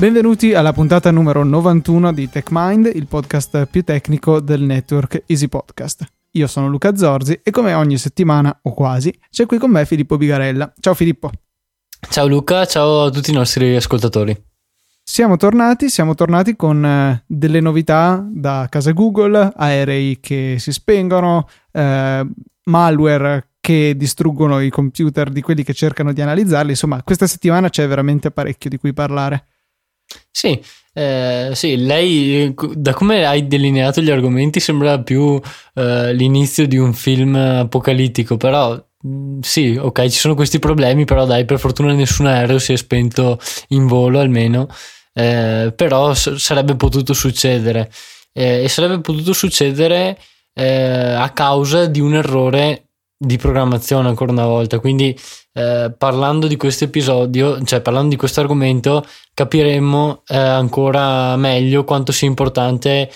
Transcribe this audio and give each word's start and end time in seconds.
Benvenuti 0.00 0.54
alla 0.54 0.72
puntata 0.72 1.10
numero 1.10 1.44
91 1.44 2.14
di 2.14 2.30
TechMind, 2.30 2.90
il 2.94 3.06
podcast 3.06 3.66
più 3.66 3.84
tecnico 3.84 4.40
del 4.40 4.62
network 4.62 5.24
Easy 5.26 5.46
Podcast. 5.46 6.06
Io 6.30 6.46
sono 6.46 6.68
Luca 6.68 6.96
Zorzi 6.96 7.38
e 7.42 7.50
come 7.50 7.74
ogni 7.74 7.98
settimana, 7.98 8.60
o 8.62 8.72
quasi, 8.72 9.14
c'è 9.28 9.44
qui 9.44 9.58
con 9.58 9.70
me 9.70 9.84
Filippo 9.84 10.16
Bigarella. 10.16 10.72
Ciao 10.80 10.94
Filippo. 10.94 11.30
Ciao 12.08 12.26
Luca, 12.26 12.64
ciao 12.64 13.04
a 13.04 13.10
tutti 13.10 13.30
i 13.30 13.34
nostri 13.34 13.76
ascoltatori. 13.76 14.34
Siamo 15.02 15.36
tornati, 15.36 15.90
siamo 15.90 16.14
tornati 16.14 16.56
con 16.56 16.82
eh, 16.82 17.22
delle 17.26 17.60
novità 17.60 18.26
da 18.26 18.68
casa 18.70 18.92
Google, 18.92 19.52
aerei 19.54 20.18
che 20.18 20.56
si 20.58 20.72
spengono, 20.72 21.46
eh, 21.72 22.26
malware 22.64 23.50
che 23.60 23.94
distruggono 23.98 24.60
i 24.60 24.70
computer 24.70 25.28
di 25.28 25.42
quelli 25.42 25.62
che 25.62 25.74
cercano 25.74 26.14
di 26.14 26.22
analizzarli. 26.22 26.70
Insomma, 26.70 27.02
questa 27.02 27.26
settimana 27.26 27.68
c'è 27.68 27.86
veramente 27.86 28.30
parecchio 28.30 28.70
di 28.70 28.78
cui 28.78 28.94
parlare. 28.94 29.44
Sì, 30.30 30.60
eh, 30.94 31.50
sì, 31.54 31.76
lei 31.76 32.54
da 32.74 32.92
come 32.94 33.24
hai 33.26 33.46
delineato 33.46 34.00
gli 34.00 34.10
argomenti 34.10 34.60
sembra 34.60 35.00
più 35.00 35.40
eh, 35.74 36.12
l'inizio 36.14 36.66
di 36.66 36.76
un 36.78 36.92
film 36.94 37.34
apocalittico, 37.36 38.36
però 38.36 38.74
mm, 39.06 39.40
sì, 39.40 39.76
ok, 39.80 40.02
ci 40.08 40.18
sono 40.18 40.34
questi 40.34 40.58
problemi, 40.58 41.04
però 41.04 41.26
dai, 41.26 41.44
per 41.44 41.58
fortuna 41.58 41.92
nessun 41.92 42.26
aereo 42.26 42.58
si 42.58 42.72
è 42.72 42.76
spento 42.76 43.38
in 43.68 43.86
volo 43.86 44.20
almeno, 44.20 44.68
eh, 45.12 45.72
però 45.76 46.14
s- 46.14 46.34
sarebbe 46.36 46.76
potuto 46.76 47.12
succedere. 47.12 47.90
Eh, 48.32 48.62
e 48.64 48.68
sarebbe 48.68 49.00
potuto 49.00 49.32
succedere 49.32 50.16
eh, 50.54 50.64
a 51.16 51.30
causa 51.30 51.86
di 51.86 51.98
un 52.00 52.14
errore 52.14 52.89
di 53.22 53.36
programmazione 53.36 54.08
ancora 54.08 54.32
una 54.32 54.46
volta. 54.46 54.78
Quindi, 54.78 55.14
eh, 55.52 55.92
parlando 55.96 56.46
di 56.46 56.56
questo 56.56 56.84
episodio, 56.84 57.62
cioè 57.64 57.82
parlando 57.82 58.08
di 58.08 58.16
questo 58.16 58.40
argomento, 58.40 59.04
capiremo 59.34 60.22
eh, 60.26 60.38
ancora 60.38 61.36
meglio 61.36 61.84
quanto 61.84 62.12
sia 62.12 62.26
importante 62.26 63.12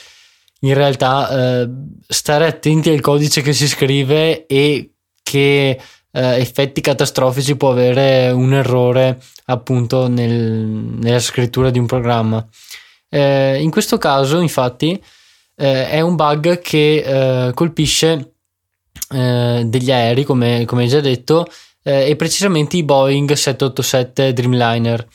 in 0.60 0.74
realtà 0.74 1.62
eh, 1.62 1.68
stare 2.06 2.46
attenti 2.46 2.90
al 2.90 3.00
codice 3.00 3.40
che 3.40 3.54
si 3.54 3.66
scrive 3.66 4.44
e 4.44 4.90
che 5.22 5.70
eh, 5.70 5.80
effetti 6.10 6.82
catastrofici 6.82 7.56
può 7.56 7.70
avere 7.70 8.30
un 8.30 8.52
errore 8.52 9.18
appunto 9.46 10.08
nel, 10.08 10.32
nella 10.32 11.18
scrittura 11.18 11.70
di 11.70 11.78
un 11.78 11.86
programma. 11.86 12.46
Eh, 13.08 13.62
in 13.62 13.70
questo 13.70 13.96
caso, 13.96 14.40
infatti, 14.40 15.02
eh, 15.56 15.88
è 15.88 16.00
un 16.02 16.14
bug 16.14 16.60
che 16.60 17.52
colpisce 17.54 18.33
eh, 19.10 19.62
degli 19.66 19.90
aerei, 19.90 20.24
come, 20.24 20.64
come 20.64 20.86
già 20.86 21.00
detto, 21.00 21.46
eh, 21.82 22.08
e 22.08 22.16
precisamente 22.16 22.76
i 22.76 22.82
Boeing 22.82 23.30
787 23.32 24.32
Dreamliner, 24.32 25.06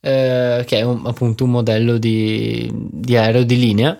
eh, 0.00 0.64
che 0.66 0.78
è 0.78 0.82
un, 0.82 1.02
appunto 1.04 1.44
un 1.44 1.50
modello 1.50 1.98
di, 1.98 2.70
di 2.72 3.16
aereo 3.16 3.42
di 3.44 3.58
linea. 3.58 3.98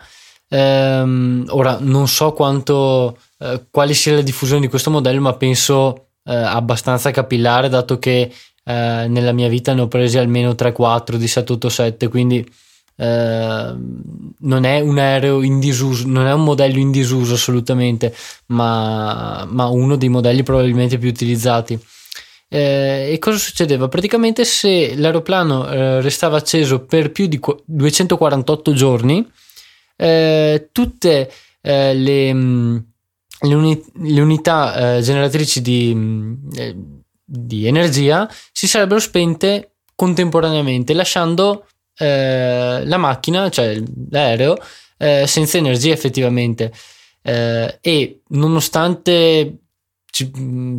Ehm, 0.48 1.46
ora 1.48 1.78
non 1.80 2.08
so 2.08 2.32
quanto, 2.32 3.18
eh, 3.38 3.66
quale 3.70 3.94
sia 3.94 4.14
la 4.14 4.22
diffusione 4.22 4.60
di 4.60 4.68
questo 4.68 4.90
modello, 4.90 5.20
ma 5.20 5.34
penso 5.34 6.08
eh, 6.24 6.34
abbastanza 6.34 7.10
capillare, 7.10 7.68
dato 7.68 7.98
che 7.98 8.32
nella 8.64 9.32
mia 9.32 9.48
vita 9.48 9.74
ne 9.74 9.80
ho 9.80 9.88
presi 9.88 10.18
almeno 10.18 10.52
3-4 10.52 11.16
di 11.16 11.26
787, 11.26 12.06
quindi 12.06 12.48
Ehm, 12.96 14.02
non 14.40 14.64
è 14.64 14.80
un 14.80 14.98
aereo 14.98 15.42
in 15.42 15.60
disuso, 15.60 16.06
non 16.06 16.26
è 16.26 16.32
un 16.32 16.44
modello 16.44 16.78
in 16.78 16.90
disuso 16.90 17.34
assolutamente, 17.34 18.14
ma, 18.46 19.46
ma 19.48 19.66
uno 19.66 19.96
dei 19.96 20.08
modelli 20.08 20.42
probabilmente 20.42 20.98
più 20.98 21.08
utilizzati. 21.08 21.78
Eh, 22.48 23.10
e 23.12 23.18
cosa 23.18 23.38
succedeva? 23.38 23.88
Praticamente 23.88 24.44
se 24.44 24.94
l'aeroplano 24.96 25.68
eh, 25.68 26.00
restava 26.02 26.36
acceso 26.36 26.84
per 26.84 27.10
più 27.10 27.26
di 27.26 27.40
248 27.64 28.72
giorni, 28.74 29.26
eh, 29.96 30.68
tutte 30.70 31.32
eh, 31.62 31.94
le, 31.94 32.34
mm, 32.34 32.76
le, 33.40 33.54
uni- 33.54 33.84
le, 34.02 34.20
unità 34.20 34.96
eh, 34.96 35.00
generatrici 35.00 35.62
di, 35.62 35.92
mm, 35.94 36.34
eh, 36.54 36.76
di 37.24 37.66
energia 37.66 38.28
si 38.52 38.66
sarebbero 38.66 39.00
spente 39.00 39.76
contemporaneamente, 39.94 40.92
lasciando 40.92 41.66
eh, 41.96 42.84
la 42.84 42.96
macchina, 42.96 43.48
cioè 43.50 43.80
l'aereo, 44.10 44.56
eh, 44.98 45.26
senza 45.26 45.58
energia 45.58 45.92
effettivamente. 45.92 46.72
Eh, 47.22 47.78
e 47.80 48.20
nonostante 48.28 49.58
ci, 50.10 50.30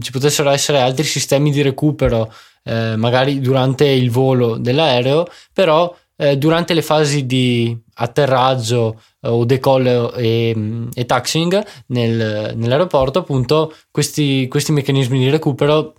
ci, 0.02 0.12
potessero 0.12 0.50
essere 0.50 0.80
altri 0.80 1.04
sistemi 1.04 1.52
di 1.52 1.62
recupero, 1.62 2.34
eh, 2.64 2.96
magari 2.96 3.40
durante 3.40 3.86
il 3.86 4.10
volo 4.12 4.58
dell'aereo, 4.58 5.28
però 5.54 5.96
eh, 6.16 6.38
durante 6.38 6.74
le 6.74 6.82
fasi 6.82 7.26
di 7.26 7.78
atterraggio 7.96 9.02
o 9.22 9.46
decollo 9.46 10.14
e, 10.14 10.88
e 10.94 11.06
taxiing 11.06 11.64
nel, 11.88 12.54
nell'aeroporto, 12.56 13.20
appunto, 13.20 13.74
questi, 13.92 14.48
questi 14.48 14.72
meccanismi 14.72 15.18
di 15.20 15.30
recupero 15.30 15.96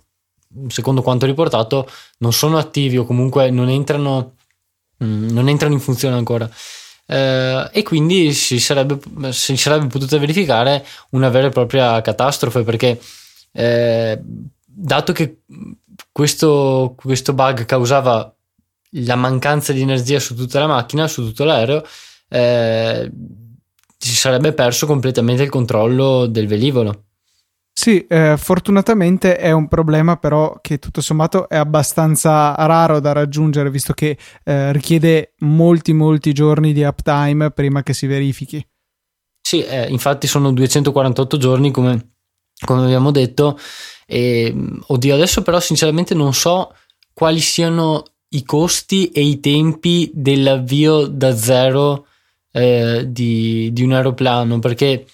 secondo 0.67 1.01
quanto 1.01 1.25
riportato, 1.25 1.87
non 2.19 2.33
sono 2.33 2.57
attivi 2.57 2.97
o 2.97 3.05
comunque 3.05 3.49
non 3.49 3.69
entrano 3.69 4.35
Mm, 5.03 5.29
non 5.29 5.49
entrano 5.49 5.73
in 5.73 5.79
funzione 5.79 6.15
ancora. 6.15 6.49
Eh, 7.07 7.69
e 7.71 7.83
quindi 7.83 8.33
si 8.33 8.59
sarebbe, 8.59 8.99
si 9.31 9.57
sarebbe 9.57 9.87
potuta 9.87 10.17
verificare 10.17 10.85
una 11.11 11.29
vera 11.29 11.47
e 11.47 11.51
propria 11.51 12.01
catastrofe 12.01 12.63
perché 12.63 12.99
eh, 13.51 14.19
dato 14.65 15.13
che 15.13 15.41
questo, 16.11 16.95
questo 16.97 17.33
bug 17.33 17.65
causava 17.65 18.33
la 18.97 19.15
mancanza 19.15 19.73
di 19.73 19.81
energia 19.81 20.19
su 20.19 20.35
tutta 20.35 20.59
la 20.59 20.67
macchina, 20.67 21.07
su 21.07 21.23
tutto 21.23 21.43
l'aereo, 21.43 21.83
eh, 22.29 23.11
si 23.97 24.15
sarebbe 24.15 24.53
perso 24.53 24.85
completamente 24.85 25.43
il 25.43 25.49
controllo 25.49 26.25
del 26.27 26.47
velivolo. 26.47 27.04
Sì, 27.77 28.07
eh, 28.07 28.35
fortunatamente 28.37 29.35
è 29.35 29.51
un 29.51 29.67
problema 29.67 30.15
però 30.15 30.57
che 30.61 30.79
tutto 30.79 31.01
sommato 31.01 31.49
è 31.49 31.57
abbastanza 31.57 32.55
raro 32.55 33.01
da 33.01 33.11
raggiungere 33.11 33.69
visto 33.69 33.91
che 33.91 34.17
eh, 34.45 34.71
richiede 34.71 35.33
molti 35.39 35.91
molti 35.91 36.31
giorni 36.31 36.71
di 36.71 36.83
uptime 36.83 37.51
prima 37.51 37.83
che 37.83 37.93
si 37.93 38.07
verifichi. 38.07 38.65
Sì, 39.41 39.61
eh, 39.63 39.87
infatti 39.89 40.25
sono 40.25 40.53
248 40.53 41.37
giorni 41.37 41.71
come, 41.71 42.13
come 42.65 42.85
abbiamo 42.85 43.11
detto 43.11 43.59
e 44.07 44.55
oddio 44.87 45.13
adesso 45.13 45.41
però 45.41 45.59
sinceramente 45.59 46.15
non 46.15 46.33
so 46.33 46.73
quali 47.13 47.41
siano 47.41 48.05
i 48.29 48.43
costi 48.45 49.09
e 49.09 49.21
i 49.21 49.41
tempi 49.41 50.09
dell'avvio 50.13 51.07
da 51.07 51.35
zero 51.35 52.07
eh, 52.51 53.03
di, 53.05 53.69
di 53.73 53.83
un 53.83 53.91
aeroplano 53.91 54.59
perché 54.59 55.05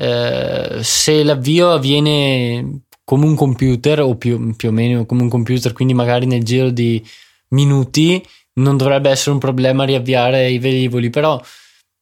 eh, 0.00 0.78
se 0.80 1.24
l'avvio 1.24 1.72
avviene 1.72 2.82
come 3.02 3.24
un 3.26 3.34
computer 3.34 4.00
o 4.00 4.16
più, 4.16 4.54
più, 4.54 4.68
o 4.68 4.72
meno 4.72 5.06
come 5.06 5.22
un 5.22 5.28
computer, 5.28 5.72
quindi 5.72 5.94
magari 5.94 6.26
nel 6.26 6.44
giro 6.44 6.70
di 6.70 7.04
minuti, 7.48 8.24
non 8.54 8.76
dovrebbe 8.76 9.10
essere 9.10 9.32
un 9.32 9.38
problema 9.38 9.84
riavviare 9.84 10.50
i 10.50 10.58
velivoli, 10.58 11.10
però 11.10 11.40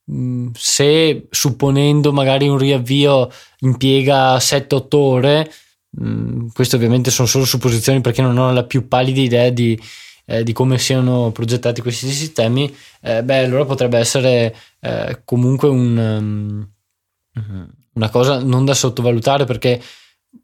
mh, 0.05 0.49
se 0.53 1.27
supponendo 1.31 2.13
magari 2.13 2.49
un 2.49 2.59
riavvio 2.59 3.31
impiega 3.61 4.37
7-8 4.37 4.87
ore, 4.97 5.53
mh, 5.91 6.49
queste 6.53 6.77
ovviamente 6.77 7.11
sono 7.11 7.29
solo 7.29 7.45
supposizioni 7.45 8.01
perché 8.03 8.21
non 8.21 8.37
ho 8.37 8.53
la 8.53 8.65
più 8.65 8.89
pallida 8.89 9.21
idea 9.21 9.51
di, 9.51 9.79
eh, 10.27 10.43
di 10.43 10.53
come 10.53 10.79
siano 10.79 11.31
progettati 11.31 11.81
questi 11.81 12.11
sistemi, 12.11 12.75
eh, 13.01 13.23
beh 13.23 13.45
allora 13.45 13.65
potrebbe 13.65 13.99
essere 13.99 14.55
eh, 14.81 15.23
comunque 15.25 15.69
un... 15.69 16.69
Um, 17.35 17.71
una 17.97 18.11
cosa 18.11 18.39
non 18.39 18.65
da 18.65 18.75
sottovalutare 18.75 19.45
perché 19.45 19.83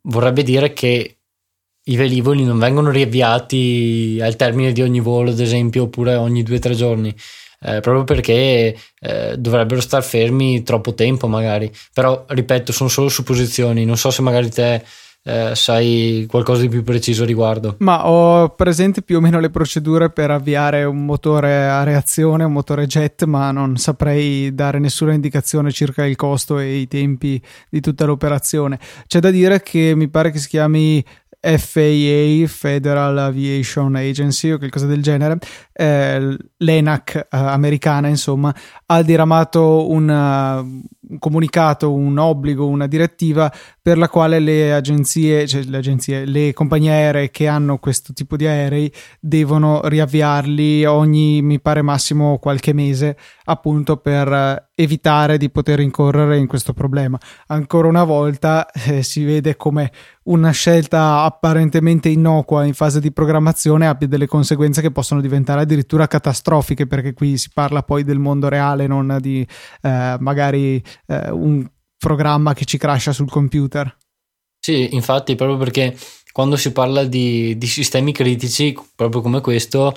vorrebbe 0.03 0.43
dire 0.43 0.73
che 0.73 1.19
i 1.85 1.97
velivoli 1.97 2.45
non 2.45 2.59
vengono 2.59 2.91
riavviati 2.91 4.19
al 4.23 4.37
termine 4.37 4.73
di 4.73 4.83
ogni 4.83 5.01
volo, 5.01 5.31
ad 5.31 5.41
esempio, 5.41 5.85
oppure 5.85 6.15
ogni 6.15 6.43
due 6.43 6.57
o 6.57 6.61
tre 6.61 6.75
giorni. 6.75 7.15
Eh, 7.65 7.81
proprio 7.81 8.05
perché 8.05 8.77
eh, 9.01 9.37
dovrebbero 9.37 9.81
star 9.81 10.03
fermi 10.03 10.63
troppo 10.63 10.95
tempo, 10.95 11.27
magari. 11.27 11.71
Però, 11.93 12.25
ripeto, 12.29 12.73
sono 12.73 12.89
solo 12.89 13.09
supposizioni. 13.09 13.85
Non 13.85 13.97
so 13.97 14.11
se 14.11 14.23
magari 14.23 14.51
te 14.51 14.85
eh, 15.25 15.53
sai 15.55 16.27
qualcosa 16.29 16.63
di 16.63 16.69
più 16.69 16.83
preciso 16.83 17.25
riguardo. 17.25 17.77
Ma 17.79 18.09
ho 18.09 18.51
presente 18.51 19.03
più 19.03 19.19
o 19.19 19.21
meno 19.21 19.39
le 19.39 19.51
procedure 19.51 20.11
per 20.11 20.31
avviare 20.31 20.85
un 20.85 21.05
motore 21.05 21.69
a 21.69 21.83
reazione, 21.85 22.45
un 22.45 22.53
motore 22.53 22.87
jet, 22.87 23.25
ma 23.25 23.51
non 23.53 23.77
saprei 23.77 24.55
dare 24.55 24.79
nessuna 24.79 25.13
indicazione 25.13 25.71
circa 25.71 26.05
il 26.05 26.17
costo 26.17 26.59
e 26.59 26.77
i 26.77 26.89
tempi 26.89 27.41
di 27.71 27.81
tutta 27.81 28.05
l'operazione. 28.05 28.79
C'è 29.07 29.21
da 29.21 29.31
dire 29.31 29.63
che 29.63 29.93
mi 29.95 30.09
pare 30.09 30.31
che 30.31 30.39
si 30.39 30.49
chiami 30.49 31.05
FAA, 31.43 32.47
Federal 32.47 33.19
Aviation 33.19 33.97
Agency 33.97 34.53
o 34.53 34.59
qualcosa 34.59 34.87
del 34.87 35.03
genere, 35.03 35.39
eh, 35.73 36.37
l'ENAC 36.57 37.17
eh, 37.17 37.27
americana, 37.31 38.07
insomma, 38.07 38.55
ha 38.87 39.03
diramato 39.03 39.91
un 39.91 40.83
comunicato, 41.19 41.93
un 41.93 42.19
obbligo, 42.19 42.67
una 42.67 42.87
direttiva 42.87 43.53
per 43.81 43.99
la 43.99 44.09
quale 44.09 44.39
le 44.39 44.73
agenzie, 44.73 45.47
cioè 45.47 45.63
le 45.63 45.77
agenzie, 45.77 46.25
le 46.25 46.53
compagnie 46.53 46.91
aeree 46.91 47.31
che 47.31 47.49
hanno 47.49 47.79
questo 47.79 48.13
tipo 48.13 48.37
di 48.37 48.47
aerei 48.47 48.93
devono 49.21 49.81
riavviarli 49.85 50.85
ogni, 50.85 51.43
mi 51.43 51.61
pare, 51.61 51.83
massimo 51.83 52.39
qualche 52.39 52.73
mese, 52.73 53.17
appunto 53.45 53.97
per 53.97 54.71
evitare 54.75 55.39
di 55.39 55.51
poter 55.51 55.81
incorrere 55.81 56.39
in 56.39 56.47
questo 56.47 56.73
problema. 56.73 57.19
Ancora 57.49 57.89
una 57.89 58.05
volta 58.05 58.71
eh, 58.71 59.03
si 59.03 59.25
vede 59.25 59.57
come 59.57 59.91
una 60.25 60.51
scelta 60.51 61.23
apparentemente 61.23 62.09
innocua 62.09 62.65
in 62.65 62.75
fase 62.75 63.01
di 63.01 63.11
programmazione 63.11 63.89
abbia 63.89 64.07
delle 64.07 64.27
conseguenze 64.27 64.81
che 64.81 64.93
possono 64.93 65.21
diventare 65.21 65.63
addirittura 65.63 66.07
catastrofiche, 66.07 66.87
perché 66.87 67.13
qui 67.13 67.37
si 67.37 67.51
parla 67.53 67.83
poi 67.83 68.05
del 68.05 68.19
mondo 68.19 68.49
reale, 68.49 68.87
non 68.87 69.19
di 69.21 69.47
eh, 69.83 70.17
magari 70.21 70.83
eh, 71.07 71.31
un 71.31 71.69
programma 71.97 72.55
che 72.55 72.65
ci 72.65 72.79
crasha 72.79 73.13
sul 73.13 73.31
computer. 73.31 73.97
Sì, 74.59 74.95
infatti, 74.95 75.35
proprio 75.35 75.59
perché 75.59 75.97
quando 76.33 76.57
si 76.57 76.73
parla 76.73 77.05
di, 77.05 77.57
di 77.59 77.67
sistemi 77.67 78.13
critici, 78.13 78.77
proprio 78.95 79.21
come 79.21 79.41
questo, 79.41 79.95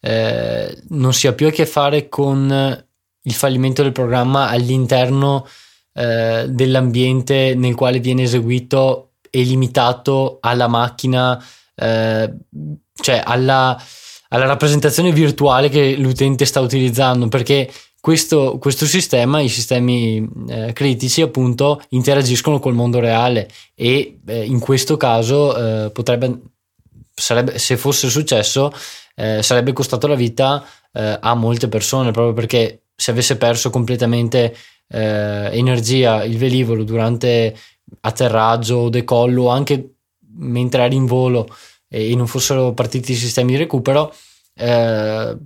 eh, 0.00 0.82
non 0.88 1.12
si 1.12 1.26
ha 1.26 1.32
più 1.32 1.46
a 1.46 1.50
che 1.50 1.66
fare 1.66 2.08
con 2.08 2.84
il 3.26 3.32
fallimento 3.32 3.82
del 3.82 3.92
programma 3.92 4.48
all'interno 4.48 5.46
eh, 5.94 6.46
dell'ambiente 6.48 7.54
nel 7.54 7.74
quale 7.74 8.00
viene 8.00 8.22
eseguito 8.22 9.12
e 9.30 9.42
limitato 9.42 10.38
alla 10.40 10.68
macchina, 10.68 11.42
eh, 11.74 12.34
cioè 12.94 13.22
alla, 13.24 13.80
alla 14.28 14.46
rappresentazione 14.46 15.12
virtuale 15.12 15.68
che 15.68 15.96
l'utente 15.96 16.44
sta 16.44 16.60
utilizzando, 16.60 17.28
perché 17.28 17.70
questo, 18.00 18.58
questo, 18.58 18.84
sistema, 18.84 19.40
i 19.40 19.48
sistemi 19.48 20.28
eh, 20.48 20.72
critici, 20.74 21.22
appunto, 21.22 21.80
interagiscono 21.90 22.58
col 22.58 22.74
mondo 22.74 23.00
reale 23.00 23.48
e 23.74 24.20
eh, 24.26 24.44
in 24.44 24.60
questo 24.60 24.98
caso 24.98 25.56
eh, 25.86 25.90
potrebbe, 25.90 26.38
sarebbe, 27.14 27.58
se 27.58 27.78
fosse 27.78 28.10
successo, 28.10 28.72
eh, 29.14 29.42
sarebbe 29.42 29.72
costato 29.72 30.06
la 30.06 30.16
vita 30.16 30.62
eh, 30.92 31.18
a 31.18 31.34
molte 31.34 31.68
persone 31.68 32.10
proprio 32.10 32.34
perché 32.34 32.82
se 32.94 33.10
avesse 33.10 33.36
perso 33.36 33.70
completamente 33.70 34.54
eh, 34.88 35.48
energia 35.52 36.24
il 36.24 36.36
velivolo 36.36 36.84
durante 36.84 37.56
atterraggio 38.00 38.76
o 38.76 38.88
decollo, 38.90 39.48
anche 39.48 39.94
mentre 40.36 40.82
era 40.84 40.94
in 40.94 41.06
volo 41.06 41.48
e 41.94 42.14
non 42.16 42.26
fossero 42.26 42.72
partiti 42.72 43.12
i 43.12 43.14
sistemi 43.14 43.52
di 43.52 43.58
recupero, 43.58 44.12
eh, 44.54 45.36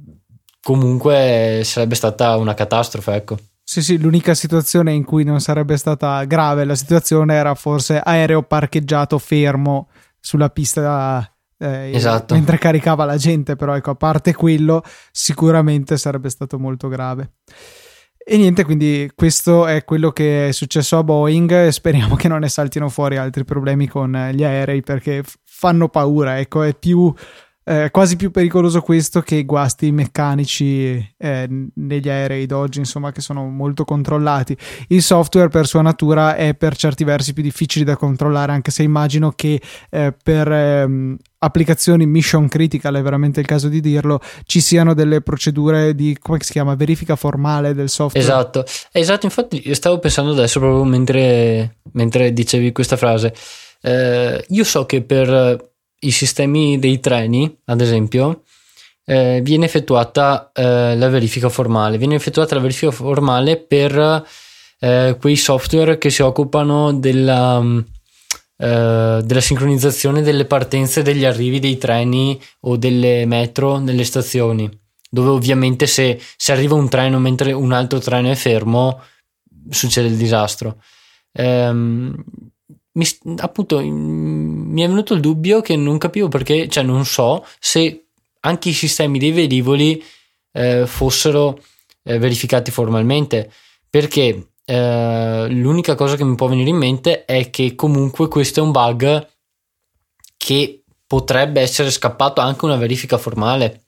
comunque 0.62 1.60
sarebbe 1.62 1.94
stata 1.94 2.36
una 2.36 2.54
catastrofe, 2.54 3.14
ecco. 3.14 3.36
Sì, 3.62 3.82
sì, 3.82 3.98
l'unica 3.98 4.32
situazione 4.32 4.94
in 4.94 5.04
cui 5.04 5.24
non 5.24 5.40
sarebbe 5.40 5.76
stata 5.76 6.24
grave 6.24 6.64
la 6.64 6.74
situazione 6.74 7.34
era 7.34 7.54
forse 7.54 8.00
aereo 8.02 8.42
parcheggiato 8.42 9.18
fermo 9.18 9.90
sulla 10.18 10.48
pista 10.48 11.30
eh, 11.58 11.90
esatto. 11.92 12.32
mentre 12.32 12.56
caricava 12.56 13.04
la 13.04 13.18
gente, 13.18 13.54
però 13.54 13.76
ecco, 13.76 13.90
a 13.90 13.94
parte 13.94 14.32
quello, 14.34 14.82
sicuramente 15.12 15.98
sarebbe 15.98 16.30
stato 16.30 16.58
molto 16.58 16.88
grave. 16.88 17.32
E 18.30 18.36
niente, 18.36 18.64
quindi 18.64 19.10
questo 19.14 19.66
è 19.66 19.84
quello 19.84 20.10
che 20.10 20.48
è 20.48 20.52
successo 20.52 20.98
a 20.98 21.02
Boeing 21.02 21.50
e 21.50 21.72
speriamo 21.72 22.14
che 22.14 22.28
non 22.28 22.40
ne 22.40 22.48
saltino 22.48 22.90
fuori 22.90 23.16
altri 23.16 23.44
problemi 23.44 23.86
con 23.86 24.30
gli 24.34 24.44
aerei 24.44 24.82
perché 24.82 25.22
fanno 25.58 25.88
paura, 25.88 26.38
ecco, 26.38 26.62
è 26.62 26.72
più 26.72 27.12
eh, 27.64 27.90
quasi 27.90 28.14
più 28.14 28.30
pericoloso 28.30 28.80
questo 28.80 29.20
che 29.20 29.34
i 29.34 29.44
guasti 29.44 29.90
meccanici 29.90 31.14
eh, 31.18 31.48
negli 31.74 32.08
aerei 32.08 32.46
d'oggi, 32.46 32.78
insomma, 32.78 33.10
che 33.10 33.20
sono 33.20 33.44
molto 33.48 33.84
controllati. 33.84 34.56
Il 34.86 35.02
software 35.02 35.48
per 35.48 35.66
sua 35.66 35.82
natura 35.82 36.36
è 36.36 36.54
per 36.54 36.76
certi 36.76 37.02
versi 37.02 37.32
più 37.32 37.42
difficile 37.42 37.84
da 37.84 37.96
controllare, 37.96 38.52
anche 38.52 38.70
se 38.70 38.84
immagino 38.84 39.32
che 39.32 39.60
eh, 39.90 40.14
per 40.22 40.50
ehm, 40.50 41.16
applicazioni 41.38 42.06
mission 42.06 42.48
critical, 42.48 42.94
è 42.94 43.02
veramente 43.02 43.40
il 43.40 43.46
caso 43.46 43.68
di 43.68 43.80
dirlo, 43.80 44.20
ci 44.46 44.60
siano 44.60 44.94
delle 44.94 45.20
procedure 45.20 45.94
di 45.94 46.16
come 46.18 46.38
si 46.40 46.52
chiama 46.52 46.76
verifica 46.76 47.16
formale 47.16 47.74
del 47.74 47.88
software. 47.88 48.24
Esatto, 48.24 48.64
esatto. 48.92 49.26
Infatti, 49.26 49.74
stavo 49.74 49.98
pensando 49.98 50.30
adesso 50.30 50.60
proprio 50.60 50.84
mentre, 50.84 51.78
mentre 51.92 52.32
dicevi 52.32 52.70
questa 52.70 52.96
frase. 52.96 53.34
Eh, 53.80 54.44
io 54.48 54.64
so 54.64 54.86
che 54.86 55.02
per 55.02 55.70
i 56.00 56.10
sistemi 56.10 56.78
dei 56.78 57.00
treni, 57.00 57.58
ad 57.66 57.80
esempio, 57.80 58.42
eh, 59.04 59.40
viene 59.42 59.64
effettuata 59.64 60.50
eh, 60.52 60.96
la 60.96 61.08
verifica 61.08 61.48
formale. 61.48 61.98
Viene 61.98 62.14
effettuata 62.14 62.54
la 62.54 62.60
verifica 62.60 62.90
formale 62.90 63.56
per 63.56 64.24
eh, 64.80 65.16
quei 65.18 65.36
software 65.36 65.98
che 65.98 66.10
si 66.10 66.22
occupano 66.22 66.92
della, 66.92 67.58
eh, 68.56 69.20
della 69.24 69.40
sincronizzazione 69.40 70.22
delle 70.22 70.44
partenze 70.44 71.00
e 71.00 71.02
degli 71.02 71.24
arrivi 71.24 71.58
dei 71.58 71.78
treni 71.78 72.40
o 72.60 72.76
delle 72.76 73.24
metro 73.24 73.78
nelle 73.78 74.04
stazioni. 74.04 74.70
Dove 75.10 75.30
ovviamente 75.30 75.86
se, 75.86 76.20
se 76.36 76.52
arriva 76.52 76.74
un 76.74 76.88
treno 76.90 77.18
mentre 77.18 77.52
un 77.52 77.72
altro 77.72 77.98
treno 77.98 78.30
è 78.30 78.34
fermo, 78.34 79.00
succede 79.70 80.08
il 80.08 80.16
disastro. 80.16 80.82
Um, 81.32 82.14
mi, 82.98 83.36
appunto 83.38 83.80
mi 83.80 84.82
è 84.82 84.88
venuto 84.88 85.14
il 85.14 85.20
dubbio 85.20 85.60
che 85.60 85.76
non 85.76 85.98
capivo 85.98 86.28
perché, 86.28 86.68
cioè 86.68 86.82
non 86.82 87.04
so 87.04 87.46
se 87.60 88.06
anche 88.40 88.70
i 88.70 88.72
sistemi 88.72 89.18
dei 89.18 89.30
velivoli 89.30 90.02
eh, 90.52 90.86
fossero 90.86 91.62
eh, 92.02 92.18
verificati 92.18 92.70
formalmente, 92.70 93.50
perché 93.88 94.50
eh, 94.64 95.46
l'unica 95.48 95.94
cosa 95.94 96.16
che 96.16 96.24
mi 96.24 96.34
può 96.34 96.48
venire 96.48 96.70
in 96.70 96.76
mente 96.76 97.24
è 97.24 97.50
che 97.50 97.74
comunque 97.74 98.28
questo 98.28 98.60
è 98.60 98.62
un 98.62 98.72
bug 98.72 99.28
che 100.36 100.82
potrebbe 101.06 101.60
essere 101.60 101.90
scappato 101.90 102.40
anche 102.40 102.64
una 102.64 102.76
verifica 102.76 103.16
formale, 103.16 103.84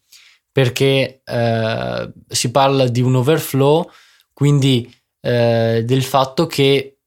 perché 0.53 1.23
eh, 1.25 2.13
si 2.29 2.51
parla 2.51 2.87
di 2.87 3.03
un 3.03 3.17
overflow, 3.17 3.91
quindi 4.33 4.93
eh, 5.21 5.83
del 5.85 6.03
fatto 6.03 6.47
che 6.47 7.00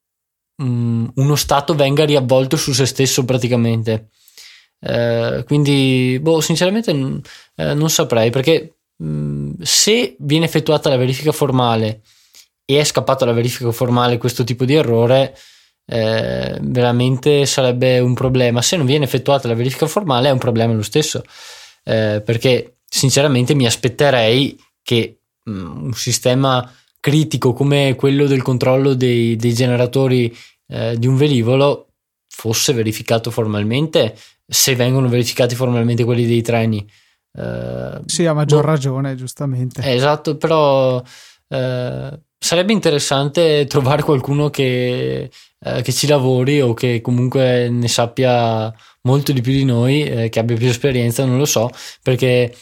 um, 0.58 1.12
uno 1.16 1.36
Stato 1.36 1.76
venga 1.76 2.06
riavvolto 2.06 2.58
su 2.58 2.74
se 2.74 2.86
stesso 2.86 3.26
praticamente. 3.26 4.10
Eh, 4.80 5.44
quindi, 5.46 6.20
boh, 6.22 6.42
sinceramente 6.42 6.92
eh, 7.56 7.74
non 7.74 7.90
saprei 7.90 8.30
perché 8.32 8.76
mh, 8.98 9.06
mm, 9.06 9.52
se 9.62 10.16
viene 10.20 10.46
effettuata 10.46 10.90
la 10.90 10.98
verifica 10.98 11.32
formale 11.32 12.02
e 12.66 12.80
è 12.80 12.84
scappato 12.84 13.24
alla 13.24 13.34
verifica 13.34 13.72
formale 13.72 14.18
questo 14.18 14.44
tipo 14.44 14.66
di 14.66 14.74
errore, 14.74 15.38
eh, 15.86 16.58
veramente 16.62 17.46
sarebbe 17.46 18.00
un 18.00 18.14
problema. 18.14 18.62
Se 18.62 18.78
non 18.78 18.86
viene 18.86 19.06
effettuata 19.06 19.48
la 19.48 19.56
verifica 19.56 19.88
formale 19.88 20.30
è 20.30 20.32
un 20.32 20.38
problema 20.38 20.74
lo 20.74 20.84
stesso, 20.84 21.24
eh, 21.84 22.22
perché 22.24 22.78
sinceramente 22.88 23.54
mi 23.54 23.66
aspetterei 23.66 24.58
che 24.82 25.20
mh, 25.44 25.52
mm, 25.52 25.84
un 25.86 25.94
sistema 25.94 26.74
critico 27.04 27.52
come 27.52 27.96
quello 27.96 28.28
del 28.28 28.42
controllo 28.42 28.94
dei, 28.94 29.36
dei 29.36 29.54
generatori 29.54 30.34
eh, 30.70 30.98
di 30.98 31.06
un 31.06 31.18
velivolo 31.18 31.90
fosse 32.30 32.72
verificato 32.72 33.30
formalmente, 33.30 34.16
se 34.48 34.74
vengono 34.74 35.10
verificati 35.10 35.54
formalmente 35.54 36.06
quelli 36.06 36.26
dei 36.26 36.42
treni. 36.42 36.90
Eh, 37.38 38.00
sì, 38.06 38.26
a 38.26 38.32
maggior 38.32 38.62
boh, 38.62 38.68
ragione, 38.68 39.16
giustamente. 39.16 39.82
Eh, 39.82 39.96
esatto, 39.96 40.38
però 40.38 41.04
eh, 41.50 42.20
sarebbe 42.38 42.72
interessante 42.72 43.66
trovare 43.68 44.02
qualcuno 44.02 44.50
che, 44.50 45.30
eh, 45.60 45.82
che, 45.82 45.92
ci 45.92 46.08
lavori 46.08 46.62
o 46.62 46.74
che 46.74 47.02
comunque 47.02 47.68
ne 47.70 47.88
sappia 47.90 48.74
molto 49.02 49.34
di 49.34 49.42
più 49.42 49.52
di 49.52 49.66
noi, 49.66 50.06
eh, 50.06 50.30
che 50.30 50.40
abbia 50.40 50.56
più 50.56 50.70
esperienza, 50.70 51.26
non 51.26 51.38
lo 51.38 51.46
so, 51.46 51.70
perché 52.02 52.56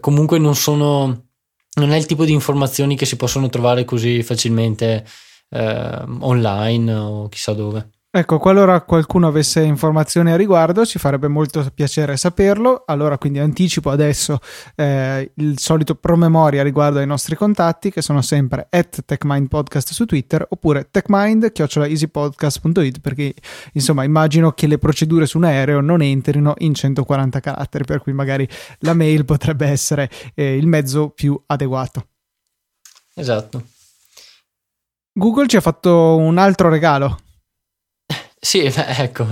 comunque 0.00 0.38
non 0.38 0.54
sono 0.54 1.27
non 1.78 1.92
è 1.92 1.96
il 1.96 2.06
tipo 2.06 2.24
di 2.24 2.32
informazioni 2.32 2.96
che 2.96 3.06
si 3.06 3.16
possono 3.16 3.48
trovare 3.48 3.84
così 3.84 4.22
facilmente 4.22 5.04
eh, 5.50 6.04
online 6.20 6.94
o 6.94 7.28
chissà 7.28 7.52
dove. 7.52 7.90
Ecco, 8.18 8.40
qualora 8.40 8.80
qualcuno 8.80 9.28
avesse 9.28 9.62
informazioni 9.62 10.32
a 10.32 10.36
riguardo, 10.36 10.84
ci 10.84 10.98
farebbe 10.98 11.28
molto 11.28 11.64
piacere 11.72 12.16
saperlo. 12.16 12.82
Allora, 12.84 13.16
quindi 13.16 13.38
anticipo 13.38 13.90
adesso 13.90 14.40
eh, 14.74 15.30
il 15.36 15.56
solito 15.60 15.94
promemoria 15.94 16.64
riguardo 16.64 16.98
ai 16.98 17.06
nostri 17.06 17.36
contatti, 17.36 17.92
che 17.92 18.02
sono 18.02 18.20
sempre 18.20 18.66
at 18.70 19.04
TechMindPodcast 19.04 19.92
su 19.92 20.04
Twitter 20.04 20.44
oppure 20.50 20.88
techmind.easypodcast.it, 20.90 23.00
perché 23.00 23.34
insomma 23.74 24.02
immagino 24.02 24.50
che 24.50 24.66
le 24.66 24.78
procedure 24.78 25.24
su 25.24 25.38
un 25.38 25.44
aereo 25.44 25.80
non 25.80 26.02
entrino 26.02 26.54
in 26.58 26.74
140 26.74 27.38
caratteri, 27.38 27.84
per 27.84 28.00
cui 28.00 28.12
magari 28.12 28.48
la 28.80 28.94
mail 28.94 29.24
potrebbe 29.24 29.68
essere 29.68 30.10
eh, 30.34 30.56
il 30.56 30.66
mezzo 30.66 31.10
più 31.10 31.40
adeguato. 31.46 32.08
Esatto. 33.14 33.62
Google 35.12 35.46
ci 35.46 35.56
ha 35.56 35.60
fatto 35.60 36.16
un 36.16 36.36
altro 36.36 36.68
regalo 36.68 37.20
sì, 38.40 38.60
ecco, 38.74 39.26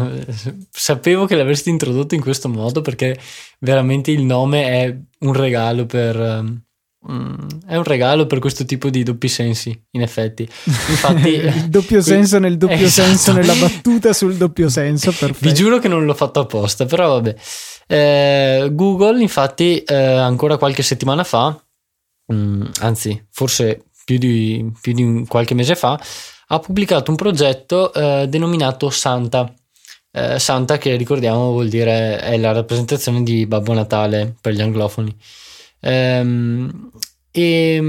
sapevo 0.70 1.26
che 1.26 1.36
l'avresti 1.36 1.70
introdotto 1.70 2.14
in 2.14 2.20
questo 2.20 2.48
modo 2.48 2.82
perché 2.82 3.18
veramente 3.60 4.10
il 4.10 4.22
nome 4.22 4.64
è 4.64 4.96
un 5.20 5.32
regalo 5.32 5.86
per, 5.86 6.20
ehm, 6.20 6.62
mm, 7.10 7.34
è 7.66 7.76
un 7.76 7.84
regalo 7.84 8.26
per 8.26 8.40
questo 8.40 8.64
tipo 8.64 8.90
di 8.90 9.02
doppi 9.02 9.28
sensi, 9.28 9.78
in 9.92 10.02
effetti. 10.02 10.42
Infatti, 10.42 11.28
il 11.38 11.68
doppio 11.68 12.00
senso 12.02 12.38
nel 12.38 12.56
doppio 12.56 12.76
esatto. 12.76 13.08
senso, 13.08 13.32
nella 13.32 13.54
battuta 13.60 14.12
sul 14.12 14.36
doppio 14.36 14.68
senso. 14.68 15.10
Perfetto. 15.12 15.38
Vi 15.40 15.54
giuro 15.54 15.78
che 15.78 15.88
non 15.88 16.04
l'ho 16.04 16.14
fatto 16.14 16.40
apposta, 16.40 16.84
però 16.84 17.20
vabbè. 17.20 17.34
Eh, 17.88 18.70
Google, 18.72 19.22
infatti, 19.22 19.78
eh, 19.82 19.94
ancora 19.94 20.56
qualche 20.56 20.82
settimana 20.82 21.22
fa, 21.22 21.56
mm, 22.32 22.64
anzi, 22.80 23.26
forse 23.30 23.84
più 24.04 24.18
di, 24.18 24.72
più 24.80 24.92
di, 24.92 25.25
qualche 25.28 25.54
mese 25.54 25.76
fa, 25.76 26.00
ha 26.48 26.58
pubblicato 26.58 27.10
un 27.10 27.16
progetto 27.16 27.92
eh, 27.92 28.26
denominato 28.28 28.90
Santa. 28.90 29.52
Eh, 30.12 30.38
Santa, 30.38 30.78
che 30.78 30.96
ricordiamo 30.96 31.50
vuol 31.50 31.68
dire 31.68 32.18
è 32.18 32.36
la 32.38 32.52
rappresentazione 32.52 33.22
di 33.22 33.46
Babbo 33.46 33.72
Natale 33.72 34.34
per 34.40 34.52
gli 34.52 34.60
anglofoni. 34.60 35.14
Ehm, 35.80 36.90
e 37.30 37.82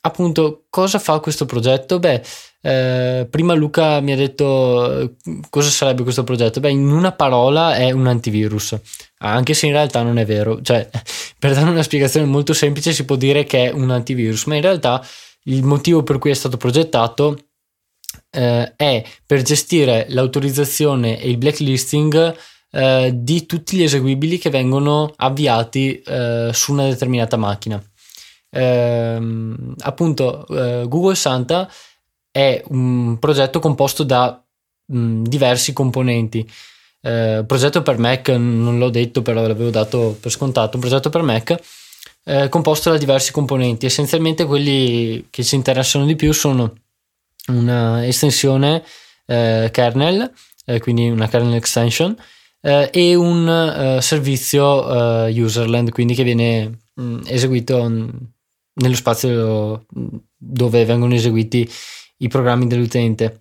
appunto, 0.00 0.64
cosa 0.70 0.98
fa 0.98 1.18
questo 1.20 1.44
progetto? 1.44 1.98
Beh, 1.98 2.22
eh, 2.62 3.26
prima 3.28 3.54
Luca 3.54 4.00
mi 4.00 4.12
ha 4.12 4.16
detto 4.16 5.16
cosa 5.50 5.68
sarebbe 5.68 6.02
questo 6.02 6.24
progetto. 6.24 6.60
Beh, 6.60 6.70
in 6.70 6.90
una 6.90 7.12
parola 7.12 7.74
è 7.74 7.90
un 7.90 8.06
antivirus, 8.06 8.78
anche 9.18 9.54
se 9.54 9.66
in 9.66 9.72
realtà 9.72 10.02
non 10.02 10.18
è 10.18 10.24
vero. 10.24 10.62
Cioè, 10.62 10.88
per 11.38 11.54
dare 11.54 11.68
una 11.68 11.82
spiegazione 11.82 12.26
molto 12.26 12.54
semplice, 12.54 12.92
si 12.92 13.04
può 13.04 13.16
dire 13.16 13.44
che 13.44 13.68
è 13.68 13.72
un 13.72 13.90
antivirus, 13.90 14.44
ma 14.46 14.54
in 14.54 14.62
realtà 14.62 15.04
il 15.44 15.62
motivo 15.62 16.02
per 16.02 16.18
cui 16.18 16.30
è 16.30 16.34
stato 16.34 16.56
progettato 16.56 17.49
eh, 18.30 18.72
è 18.76 19.04
per 19.26 19.42
gestire 19.42 20.06
l'autorizzazione 20.08 21.20
e 21.20 21.28
il 21.28 21.36
blacklisting 21.36 22.36
eh, 22.72 23.10
di 23.14 23.46
tutti 23.46 23.76
gli 23.76 23.82
eseguibili 23.82 24.38
che 24.38 24.50
vengono 24.50 25.12
avviati 25.16 26.00
eh, 26.00 26.50
su 26.52 26.72
una 26.72 26.88
determinata 26.88 27.36
macchina. 27.36 27.82
Ehm, 28.50 29.74
appunto, 29.80 30.46
eh, 30.48 30.86
Google 30.88 31.14
Santa 31.14 31.70
è 32.30 32.62
un 32.68 33.18
progetto 33.18 33.58
composto 33.58 34.04
da 34.04 34.42
mh, 34.86 35.22
diversi 35.22 35.72
componenti. 35.72 36.48
Eh, 37.02 37.44
progetto 37.46 37.82
per 37.82 37.98
Mac, 37.98 38.28
non 38.28 38.78
l'ho 38.78 38.90
detto, 38.90 39.22
però 39.22 39.46
l'avevo 39.46 39.70
dato 39.70 40.16
per 40.20 40.30
scontato. 40.30 40.76
Un 40.76 40.82
progetto 40.82 41.10
per 41.10 41.22
Mac 41.22 41.60
eh, 42.24 42.48
composto 42.48 42.90
da 42.90 42.98
diversi 42.98 43.32
componenti. 43.32 43.86
Essenzialmente 43.86 44.44
quelli 44.44 45.26
che 45.30 45.42
ci 45.42 45.54
interessano 45.54 46.04
di 46.04 46.16
più 46.16 46.32
sono 46.32 46.72
una 47.48 48.06
estensione 48.06 48.84
eh, 49.26 49.68
kernel, 49.72 50.32
eh, 50.64 50.80
quindi 50.80 51.08
una 51.08 51.28
kernel 51.28 51.54
extension, 51.54 52.16
eh, 52.62 52.90
e 52.92 53.14
un 53.14 53.46
uh, 53.46 54.00
servizio 54.00 54.86
uh, 54.86 55.28
userland, 55.30 55.90
quindi 55.90 56.14
che 56.14 56.24
viene 56.24 56.80
mh, 56.94 57.02
mm, 57.02 57.20
eseguito 57.26 57.88
nello 58.74 58.94
spazio 58.94 59.86
dove 60.36 60.84
vengono 60.84 61.14
eseguiti 61.14 61.68
i 62.18 62.28
programmi 62.28 62.66
dell'utente. 62.66 63.40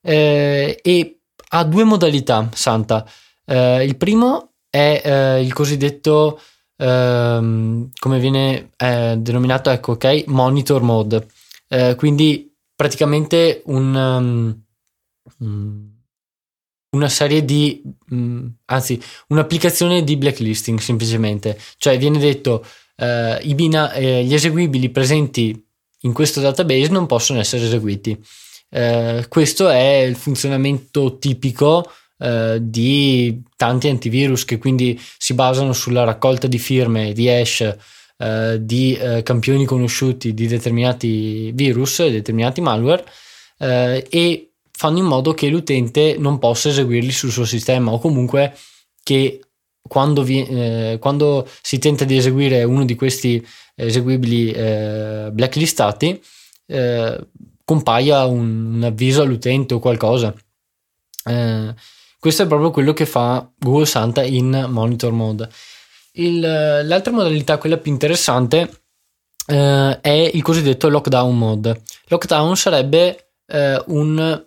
Eh, 0.00 0.78
e 0.82 1.18
ha 1.50 1.64
due 1.64 1.84
modalità 1.84 2.48
Santa. 2.52 3.08
Eh, 3.44 3.84
il 3.84 3.96
primo 3.96 4.52
è 4.68 5.02
eh, 5.04 5.42
il 5.42 5.52
cosiddetto, 5.52 6.40
ehm, 6.76 7.90
come 7.98 8.18
viene 8.18 8.70
denominato, 8.76 9.70
ecco, 9.70 9.92
ok, 9.92 10.24
monitor 10.26 10.82
mode. 10.82 11.26
quindi 11.96 12.53
praticamente 12.74 13.62
un... 13.66 14.62
Um, 15.38 15.92
una 16.94 17.08
serie 17.08 17.44
di, 17.44 17.82
mm, 18.14 18.46
anzi, 18.66 19.00
un'applicazione 19.28 20.04
di 20.04 20.16
blacklisting 20.16 20.78
semplicemente. 20.78 21.58
Cioè 21.76 21.98
viene 21.98 22.18
detto 22.18 22.64
eh, 22.96 23.38
i 23.42 23.54
bina- 23.54 23.92
eh, 23.92 24.24
gli 24.24 24.32
eseguibili 24.32 24.90
presenti 24.90 25.60
in 26.00 26.12
questo 26.12 26.40
database 26.40 26.88
non 26.88 27.06
possono 27.06 27.40
essere 27.40 27.64
eseguiti. 27.64 28.18
Eh, 28.70 29.26
questo 29.28 29.68
è 29.68 30.02
il 30.02 30.16
funzionamento 30.16 31.18
tipico 31.18 31.90
eh, 32.18 32.58
di 32.60 33.42
tanti 33.56 33.88
antivirus 33.88 34.44
che 34.44 34.58
quindi 34.58 35.00
si 35.18 35.34
basano 35.34 35.72
sulla 35.72 36.04
raccolta 36.04 36.46
di 36.46 36.58
firme, 36.58 37.12
di 37.12 37.28
hash, 37.28 37.76
eh, 38.24 38.58
di 38.60 38.96
eh, 38.96 39.22
campioni 39.22 39.64
conosciuti 39.64 40.34
di 40.34 40.46
determinati 40.46 41.52
virus, 41.52 42.06
determinati 42.08 42.60
malware 42.60 43.04
e 43.56 44.50
fanno 44.76 44.98
in 44.98 45.04
modo 45.04 45.32
che 45.32 45.48
l'utente 45.48 46.16
non 46.18 46.38
possa 46.38 46.68
eseguirli 46.68 47.12
sul 47.12 47.30
suo 47.30 47.44
sistema 47.44 47.92
o 47.92 47.98
comunque 47.98 48.54
che 49.02 49.40
quando, 49.86 50.22
vi, 50.22 50.44
eh, 50.44 50.98
quando 51.00 51.48
si 51.62 51.78
tenta 51.78 52.04
di 52.04 52.16
eseguire 52.16 52.64
uno 52.64 52.84
di 52.84 52.94
questi 52.94 53.44
eseguibili 53.74 54.50
eh, 54.50 55.28
blacklistati 55.32 56.20
eh, 56.66 57.26
compaia 57.64 58.24
un, 58.24 58.74
un, 58.74 58.82
avviso 58.84 59.22
all'utente 59.22 59.74
o 59.74 59.78
qualcosa. 59.78 60.34
Eh, 61.26 61.74
questo 62.18 62.42
è 62.42 62.46
proprio 62.46 62.70
quello 62.70 62.92
che 62.92 63.06
fa 63.06 63.48
Google 63.58 63.86
Santa 63.86 64.22
in 64.22 64.66
monitor 64.70 65.12
mode. 65.12 65.48
Il, 66.16 66.40
l'altra 66.40 67.12
modalità, 67.12 67.58
quella 67.58 67.76
più 67.76 67.90
interessante, 67.90 68.82
eh, 69.46 70.00
è 70.00 70.30
il 70.32 70.42
cosiddetto 70.42 70.88
lockdown 70.88 71.36
mode. 71.36 71.82
Lockdown 72.08 72.56
sarebbe 72.56 73.30
eh, 73.46 73.82
un 73.86 74.44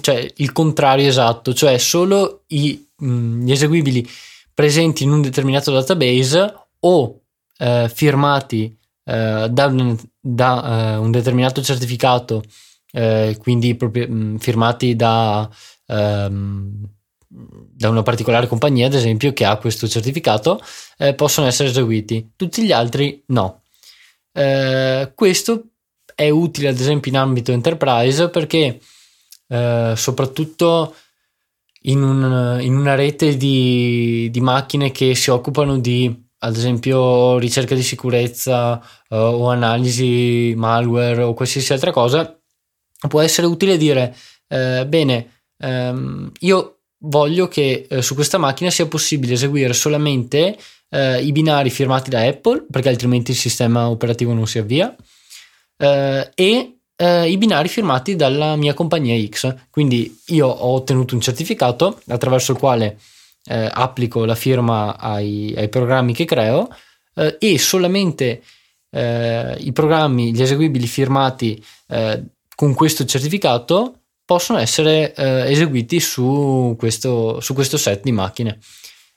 cioè 0.00 0.30
il 0.36 0.52
contrario 0.52 1.08
esatto, 1.08 1.54
cioè 1.54 1.78
solo 1.78 2.44
i, 2.48 2.86
mh, 2.98 3.06
mm, 3.06 3.46
gli 3.46 3.50
eseguibili 3.50 4.08
presenti 4.54 5.04
in 5.04 5.10
un 5.10 5.22
determinato 5.22 5.72
database 5.72 6.54
o 6.80 7.20
eh, 7.58 7.90
firmati 7.92 8.76
eh, 9.04 9.48
da, 9.50 9.66
un, 9.66 9.96
da 10.20 10.96
uh, 10.98 11.02
un, 11.02 11.10
determinato 11.10 11.62
certificato, 11.62 12.42
eh, 12.92 13.36
quindi 13.40 13.74
proprio, 13.74 14.08
mh, 14.08 14.14
mm, 14.14 14.36
firmati 14.36 14.94
da, 14.94 15.48
um, 15.86 16.88
da, 17.32 17.88
una 17.88 18.02
particolare 18.02 18.46
compagnia, 18.46 18.86
ad 18.86 18.94
esempio, 18.94 19.32
che 19.32 19.44
ha 19.44 19.56
questo 19.56 19.88
certificato, 19.88 20.60
eh, 20.98 21.14
possono 21.14 21.46
essere 21.46 21.70
eseguiti. 21.70 22.32
Tutti 22.36 22.62
gli 22.62 22.72
altri 22.72 23.22
no. 23.26 23.62
Eh, 24.32 25.12
questo 25.14 25.62
è 26.14 26.28
utile, 26.28 26.68
ad 26.68 26.78
esempio, 26.78 27.10
in 27.10 27.16
ambito 27.16 27.52
enterprise 27.52 28.28
perché 28.28 28.80
eh, 29.48 29.94
soprattutto 29.96 30.94
in, 31.82 32.02
un, 32.02 32.58
in, 32.60 32.76
una 32.76 32.94
rete 32.94 33.36
di, 33.36 34.28
di, 34.30 34.40
macchine 34.40 34.90
che 34.92 35.14
si 35.14 35.30
occupano 35.30 35.78
di, 35.78 36.14
ad 36.38 36.56
esempio, 36.56 37.38
ricerca 37.38 37.74
di 37.74 37.82
sicurezza 37.82 38.80
uh, 39.08 39.14
o 39.14 39.50
analisi 39.50 40.54
malware 40.56 41.22
o 41.22 41.34
qualsiasi 41.34 41.72
altra 41.72 41.90
cosa, 41.90 42.38
può 43.08 43.20
essere 43.20 43.46
utile 43.46 43.76
dire, 43.76 44.14
eh, 44.48 44.86
bene, 44.86 45.42
ehm, 45.58 46.30
io 46.40 46.81
voglio 47.02 47.48
che 47.48 47.86
eh, 47.88 48.02
su 48.02 48.14
questa 48.14 48.38
macchina 48.38 48.70
sia 48.70 48.86
possibile 48.86 49.34
eseguire 49.34 49.72
solamente 49.72 50.56
eh, 50.90 51.22
i 51.22 51.32
binari 51.32 51.70
firmati 51.70 52.10
da 52.10 52.20
Apple, 52.20 52.66
perché 52.70 52.88
altrimenti 52.88 53.30
il 53.30 53.36
sistema 53.36 53.88
operativo 53.88 54.32
non 54.32 54.46
si 54.46 54.58
avvia, 54.58 54.94
eh, 55.76 56.30
e 56.34 56.76
eh, 56.94 57.30
i 57.30 57.36
binari 57.38 57.68
firmati 57.68 58.14
dalla 58.14 58.56
mia 58.56 58.74
compagnia 58.74 59.20
X. 59.28 59.54
Quindi 59.70 60.20
io 60.26 60.46
ho 60.46 60.74
ottenuto 60.74 61.14
un 61.14 61.20
certificato 61.20 62.00
attraverso 62.08 62.52
il 62.52 62.58
quale 62.58 62.98
eh, 63.46 63.68
applico 63.72 64.24
la 64.24 64.36
firma 64.36 64.96
ai, 64.98 65.52
ai 65.56 65.68
programmi 65.68 66.14
che 66.14 66.24
creo 66.24 66.68
eh, 67.14 67.36
e 67.40 67.58
solamente 67.58 68.42
i 68.94 69.72
programmi, 69.72 70.34
gli 70.34 70.42
eseguibili 70.42 70.86
firmati 70.86 71.64
con 72.54 72.74
questo 72.74 73.06
certificato 73.06 74.01
possono 74.32 74.58
essere 74.58 75.12
eh, 75.14 75.50
eseguiti 75.50 76.00
su 76.00 76.74
questo, 76.78 77.38
su 77.40 77.52
questo 77.52 77.76
set 77.76 78.02
di 78.02 78.12
macchine. 78.12 78.58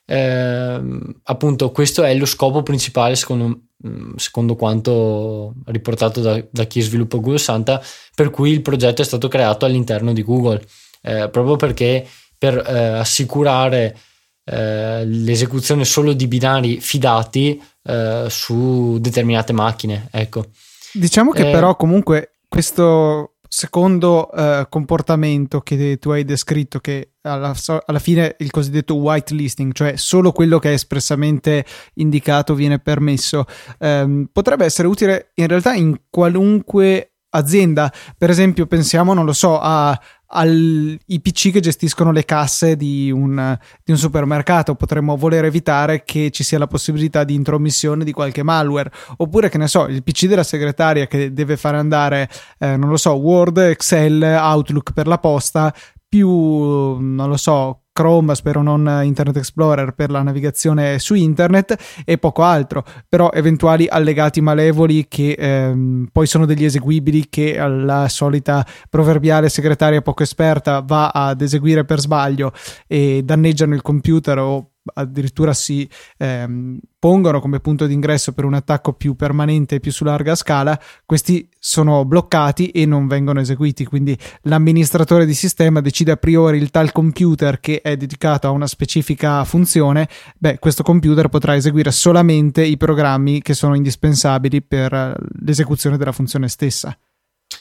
Eh, 0.05 0.81
appunto, 1.23 1.71
questo 1.71 2.03
è 2.03 2.13
lo 2.15 2.25
scopo 2.25 2.63
principale, 2.63 3.15
secondo, 3.15 3.61
mm, 3.87 4.15
secondo 4.17 4.55
quanto 4.55 5.53
riportato 5.67 6.19
da, 6.19 6.43
da, 6.51 6.65
chi 6.65 6.81
sviluppa 6.81 7.15
Google 7.15 7.37
Santa, 7.37 7.81
per 8.13 8.29
cui 8.29 8.51
il 8.51 8.61
progetto 8.61 9.01
è 9.01 9.05
stato 9.05 9.29
creato 9.29 9.65
all'interno 9.65 10.11
di 10.11 10.21
Google, 10.21 10.61
eh, 11.01 11.29
proprio 11.29 11.55
perché 11.55 12.05
per 12.37 12.57
eh, 12.57 12.99
assicurare 12.99 13.97
eh, 14.43 15.05
l'esecuzione 15.05 15.85
solo 15.85 16.11
di 16.11 16.27
binari 16.27 16.81
fidati 16.81 17.61
eh, 17.83 18.25
su 18.27 18.97
determinate 18.99 19.53
macchine. 19.53 20.09
Ecco. 20.11 20.47
Diciamo 20.91 21.31
che 21.31 21.45
però 21.45 21.77
comunque 21.77 22.31
questo 22.49 23.34
secondo 23.47 24.29
uh, 24.31 24.67
comportamento 24.69 25.61
che 25.61 25.97
tu 25.99 26.09
hai 26.11 26.23
descritto, 26.23 26.79
che 26.79 27.11
alla, 27.21 27.53
alla, 27.85 27.99
fine 27.99 28.35
il 28.39 28.51
cosiddetto 28.51 28.95
whitelisting, 28.95 29.73
cioè 29.73 29.95
solo 29.95 30.31
quello 30.31 30.59
che 30.59 30.69
è 30.69 30.73
espressamente 30.73 31.65
indicato 31.95 32.53
viene 32.53 32.79
permesso, 32.79 33.45
um, 33.79 34.27
potrebbe 34.31 34.65
essere 34.65 34.87
utile 34.87 35.31
in 35.35 35.47
realtà 35.47 35.73
in 35.73 35.99
qualunque 36.09 37.15
azienda. 37.35 37.91
Per 38.17 38.29
esempio, 38.29 38.65
pensiamo, 38.65 39.13
non 39.13 39.25
lo 39.25 39.33
so, 39.33 39.59
a, 39.59 39.99
ai 40.27 40.99
PC 41.21 41.51
che 41.51 41.59
gestiscono 41.59 42.11
le 42.11 42.25
casse 42.25 42.75
di 42.75 43.11
un, 43.11 43.57
di 43.83 43.91
un, 43.91 43.97
supermercato. 43.97 44.75
Potremmo 44.75 45.15
voler 45.15 45.45
evitare 45.45 46.03
che 46.03 46.31
ci 46.31 46.43
sia 46.43 46.57
la 46.57 46.67
possibilità 46.67 47.23
di 47.23 47.33
intromissione 47.33 48.03
di 48.03 48.11
qualche 48.11 48.43
malware. 48.43 48.91
Oppure, 49.17 49.49
che 49.49 49.57
ne 49.57 49.67
so, 49.67 49.87
il 49.87 50.03
PC 50.03 50.25
della 50.25 50.43
segretaria 50.43 51.07
che 51.07 51.33
deve 51.33 51.57
fare 51.57 51.77
andare, 51.77 52.29
eh, 52.59 52.77
non 52.77 52.89
lo 52.89 52.97
so, 52.97 53.13
Word, 53.13 53.57
Excel, 53.57 54.21
Outlook 54.21 54.93
per 54.93 55.07
la 55.07 55.17
posta, 55.17 55.73
più, 56.07 56.29
non 56.29 57.27
lo 57.27 57.37
so, 57.37 57.84
Chrome, 57.95 58.35
spero 58.35 58.61
non 58.61 58.99
Internet 59.03 59.37
Explorer 59.37 59.93
per 59.93 60.11
la 60.11 60.21
navigazione 60.21 60.99
su 60.99 61.13
internet 61.13 62.03
e 62.03 62.17
poco 62.17 62.43
altro, 62.43 62.83
però 63.07 63.29
eventuali 63.31 63.87
allegati 63.87 64.41
malevoli 64.41 65.07
che 65.07 65.31
ehm, 65.31 66.09
poi 66.11 66.27
sono 66.27 66.45
degli 66.45 66.65
eseguibili 66.65 67.27
che 67.29 67.55
la 67.55 68.09
solita 68.09 68.65
proverbiale 68.89 69.47
segretaria 69.47 70.01
poco 70.01 70.23
esperta 70.23 70.81
va 70.81 71.07
ad 71.07 71.39
eseguire 71.39 71.85
per 71.85 72.01
sbaglio 72.01 72.51
e 72.85 73.21
danneggiano 73.23 73.73
il 73.73 73.81
computer 73.81 74.39
o 74.39 74.71
addirittura 74.93 75.53
si 75.53 75.87
ehm, 76.17 76.79
pongono 76.99 77.39
come 77.39 77.59
punto 77.59 77.85
d'ingresso 77.85 78.33
per 78.33 78.45
un 78.45 78.53
attacco 78.53 78.93
più 78.93 79.15
permanente 79.15 79.75
e 79.75 79.79
più 79.79 79.91
su 79.91 80.03
larga 80.03 80.35
scala, 80.35 80.79
questi 81.05 81.47
sono 81.59 82.05
bloccati 82.05 82.69
e 82.69 82.85
non 82.85 83.07
vengono 83.07 83.39
eseguiti. 83.39 83.85
Quindi 83.85 84.17
l'amministratore 84.43 85.25
di 85.25 85.33
sistema 85.33 85.81
decide 85.81 86.11
a 86.11 86.17
priori 86.17 86.57
il 86.57 86.71
tal 86.71 86.91
computer 86.91 87.59
che 87.59 87.81
è 87.81 87.95
dedicato 87.95 88.47
a 88.47 88.51
una 88.51 88.67
specifica 88.67 89.43
funzione, 89.43 90.07
beh, 90.37 90.59
questo 90.59 90.83
computer 90.83 91.29
potrà 91.29 91.55
eseguire 91.55 91.91
solamente 91.91 92.63
i 92.63 92.77
programmi 92.77 93.41
che 93.41 93.53
sono 93.53 93.75
indispensabili 93.75 94.61
per 94.61 95.15
l'esecuzione 95.41 95.97
della 95.97 96.11
funzione 96.11 96.47
stessa. 96.47 96.97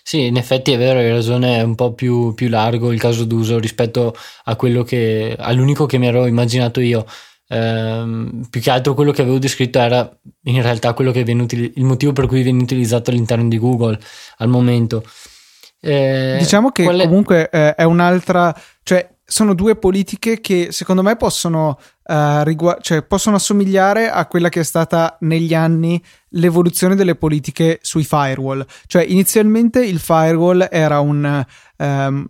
Sì, 0.06 0.26
in 0.26 0.36
effetti 0.36 0.70
è 0.70 0.76
vero, 0.76 0.98
hai 0.98 1.10
ragione, 1.10 1.56
è 1.60 1.62
un 1.62 1.74
po' 1.74 1.94
più, 1.94 2.34
più 2.34 2.50
largo 2.50 2.92
il 2.92 3.00
caso 3.00 3.24
d'uso 3.24 3.58
rispetto 3.58 4.14
a 4.44 4.54
quello 4.54 4.82
che, 4.82 5.34
all'unico 5.38 5.86
che 5.86 5.96
mi 5.96 6.06
ero 6.06 6.26
immaginato 6.26 6.80
io. 6.80 7.06
Ehm, 7.48 8.46
più 8.50 8.60
che 8.60 8.70
altro 8.70 8.92
quello 8.92 9.12
che 9.12 9.22
avevo 9.22 9.38
descritto 9.38 9.78
era 9.78 10.14
in 10.42 10.60
realtà 10.60 10.92
quello 10.92 11.10
che 11.10 11.24
viene 11.24 11.42
util- 11.42 11.72
il 11.74 11.84
motivo 11.84 12.12
per 12.12 12.26
cui 12.26 12.42
viene 12.42 12.62
utilizzato 12.62 13.10
all'interno 13.10 13.48
di 13.48 13.58
Google 13.58 13.98
al 14.36 14.48
momento. 14.48 15.02
Eh, 15.80 16.36
diciamo 16.38 16.70
che 16.70 16.82
quale... 16.82 17.04
comunque 17.04 17.48
eh, 17.48 17.74
è 17.74 17.84
un'altra, 17.84 18.54
cioè 18.82 19.08
sono 19.24 19.54
due 19.54 19.76
politiche 19.76 20.40
che 20.40 20.68
secondo 20.70 21.02
me 21.02 21.16
possono, 21.16 21.78
uh, 22.04 22.42
rigu- 22.42 22.80
cioè, 22.80 23.02
possono 23.02 23.36
assomigliare 23.36 24.10
a 24.10 24.26
quella 24.26 24.48
che 24.48 24.60
è 24.60 24.64
stata 24.64 25.16
negli 25.20 25.54
anni 25.54 26.02
l'evoluzione 26.30 26.94
delle 26.94 27.14
politiche 27.14 27.78
sui 27.82 28.04
firewall. 28.04 28.64
Cioè, 28.86 29.02
inizialmente 29.02 29.84
il 29.84 29.98
firewall 29.98 30.68
era 30.70 31.00
un 31.00 31.44
um, 31.78 32.28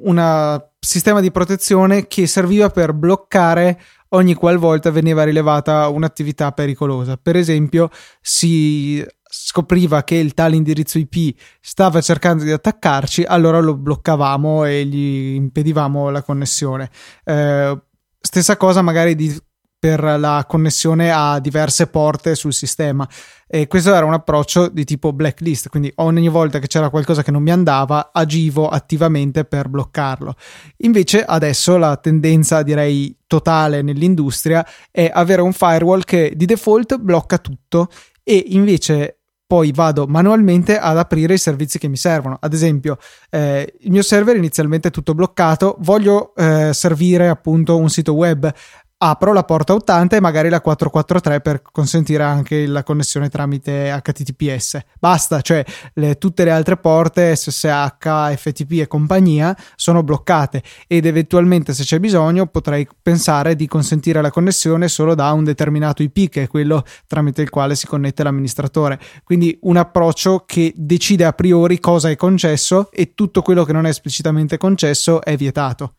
una 0.00 0.62
sistema 0.78 1.20
di 1.20 1.30
protezione 1.30 2.06
che 2.06 2.26
serviva 2.26 2.70
per 2.70 2.92
bloccare 2.92 3.80
ogni 4.10 4.34
qualvolta 4.34 4.90
veniva 4.90 5.24
rilevata 5.24 5.88
un'attività 5.88 6.52
pericolosa. 6.52 7.16
Per 7.16 7.36
esempio, 7.36 7.90
si 8.20 9.04
scopriva 9.34 10.04
che 10.04 10.16
il 10.16 10.34
tale 10.34 10.56
indirizzo 10.56 10.98
IP 10.98 11.34
stava 11.58 12.02
cercando 12.02 12.44
di 12.44 12.52
attaccarci, 12.52 13.22
allora 13.22 13.60
lo 13.60 13.74
bloccavamo 13.74 14.66
e 14.66 14.84
gli 14.84 15.34
impedivamo 15.34 16.10
la 16.10 16.22
connessione. 16.22 16.90
Eh, 17.24 17.80
stessa 18.20 18.58
cosa 18.58 18.82
magari 18.82 19.14
di, 19.14 19.34
per 19.78 20.02
la 20.02 20.44
connessione 20.46 21.10
a 21.10 21.40
diverse 21.40 21.86
porte 21.86 22.34
sul 22.34 22.52
sistema. 22.52 23.08
E 23.46 23.66
questo 23.68 23.94
era 23.94 24.04
un 24.04 24.12
approccio 24.12 24.68
di 24.68 24.84
tipo 24.84 25.14
blacklist, 25.14 25.70
quindi 25.70 25.90
ogni 25.96 26.28
volta 26.28 26.58
che 26.58 26.66
c'era 26.66 26.90
qualcosa 26.90 27.22
che 27.22 27.30
non 27.30 27.42
mi 27.42 27.50
andava, 27.50 28.10
agivo 28.12 28.68
attivamente 28.68 29.46
per 29.46 29.70
bloccarlo. 29.70 30.34
Invece 30.78 31.24
adesso 31.24 31.78
la 31.78 31.96
tendenza, 31.96 32.62
direi, 32.62 33.16
totale 33.26 33.80
nell'industria 33.80 34.66
è 34.90 35.10
avere 35.10 35.40
un 35.40 35.54
firewall 35.54 36.02
che 36.02 36.34
di 36.36 36.44
default 36.44 36.98
blocca 36.98 37.38
tutto 37.38 37.88
e 38.22 38.44
invece 38.48 39.21
poi 39.52 39.70
vado 39.70 40.06
manualmente 40.06 40.78
ad 40.78 40.96
aprire 40.96 41.34
i 41.34 41.38
servizi 41.38 41.78
che 41.78 41.86
mi 41.86 41.98
servono. 41.98 42.38
Ad 42.40 42.54
esempio, 42.54 42.96
eh, 43.28 43.74
il 43.80 43.90
mio 43.90 44.00
server 44.00 44.34
inizialmente 44.34 44.88
è 44.88 44.90
tutto 44.90 45.12
bloccato, 45.12 45.76
voglio 45.80 46.34
eh, 46.34 46.70
servire 46.72 47.28
appunto 47.28 47.76
un 47.76 47.90
sito 47.90 48.14
web 48.14 48.50
apro 49.04 49.32
la 49.32 49.42
porta 49.42 49.74
80 49.74 50.16
e 50.16 50.20
magari 50.20 50.48
la 50.48 50.60
443 50.60 51.40
per 51.40 51.62
consentire 51.62 52.22
anche 52.22 52.66
la 52.66 52.84
connessione 52.84 53.28
tramite 53.28 54.00
HTTPS. 54.00 54.78
Basta, 55.00 55.40
cioè 55.40 55.64
le, 55.94 56.18
tutte 56.18 56.44
le 56.44 56.52
altre 56.52 56.76
porte 56.76 57.34
SSH, 57.34 58.36
FTP 58.36 58.72
e 58.80 58.86
compagnia 58.86 59.56
sono 59.74 60.04
bloccate 60.04 60.62
ed 60.86 61.06
eventualmente 61.06 61.74
se 61.74 61.82
c'è 61.82 61.98
bisogno 61.98 62.46
potrei 62.46 62.86
pensare 63.02 63.56
di 63.56 63.66
consentire 63.66 64.22
la 64.22 64.30
connessione 64.30 64.86
solo 64.86 65.16
da 65.16 65.32
un 65.32 65.42
determinato 65.42 66.04
IP 66.04 66.28
che 66.28 66.42
è 66.44 66.46
quello 66.46 66.84
tramite 67.08 67.42
il 67.42 67.50
quale 67.50 67.74
si 67.74 67.88
connette 67.88 68.22
l'amministratore. 68.22 69.00
Quindi 69.24 69.58
un 69.62 69.78
approccio 69.78 70.44
che 70.46 70.72
decide 70.76 71.24
a 71.24 71.32
priori 71.32 71.80
cosa 71.80 72.08
è 72.08 72.14
concesso 72.14 72.88
e 72.92 73.14
tutto 73.14 73.42
quello 73.42 73.64
che 73.64 73.72
non 73.72 73.84
è 73.84 73.88
esplicitamente 73.88 74.58
concesso 74.58 75.20
è 75.22 75.36
vietato. 75.36 75.96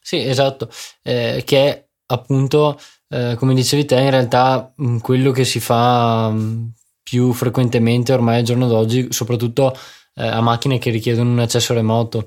Sì, 0.00 0.26
esatto, 0.26 0.70
eh, 1.02 1.42
che 1.44 1.66
è 1.66 1.87
appunto, 2.08 2.78
eh, 3.08 3.34
come 3.38 3.54
dicevi 3.54 3.84
te, 3.84 3.96
in 4.00 4.10
realtà 4.10 4.72
mm, 4.80 4.98
quello 4.98 5.30
che 5.30 5.44
si 5.44 5.60
fa 5.60 6.30
mm, 6.30 6.66
più 7.02 7.32
frequentemente 7.32 8.12
ormai 8.12 8.38
al 8.38 8.44
giorno 8.44 8.66
d'oggi, 8.68 9.08
soprattutto 9.10 9.76
eh, 10.14 10.26
a 10.26 10.40
macchine 10.40 10.78
che 10.78 10.90
richiedono 10.90 11.30
un 11.30 11.38
accesso 11.38 11.74
remoto. 11.74 12.24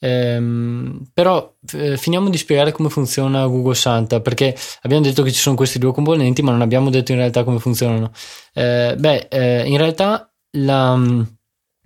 Ehm, 0.00 1.08
però 1.14 1.54
eh, 1.72 1.96
finiamo 1.96 2.28
di 2.28 2.36
spiegare 2.36 2.72
come 2.72 2.90
funziona 2.90 3.46
Google 3.46 3.74
Santa 3.74 4.20
perché 4.20 4.54
abbiamo 4.82 5.02
detto 5.02 5.22
che 5.22 5.32
ci 5.32 5.40
sono 5.40 5.56
questi 5.56 5.78
due 5.78 5.94
componenti 5.94 6.42
ma 6.42 6.50
non 6.50 6.60
abbiamo 6.60 6.90
detto 6.90 7.12
in 7.12 7.18
realtà 7.18 7.42
come 7.42 7.58
funzionano 7.58 8.12
eh, 8.52 8.96
beh 8.98 9.28
eh, 9.30 9.66
in 9.66 9.78
realtà 9.78 10.30
la, 10.58 10.94
mh, 10.94 11.36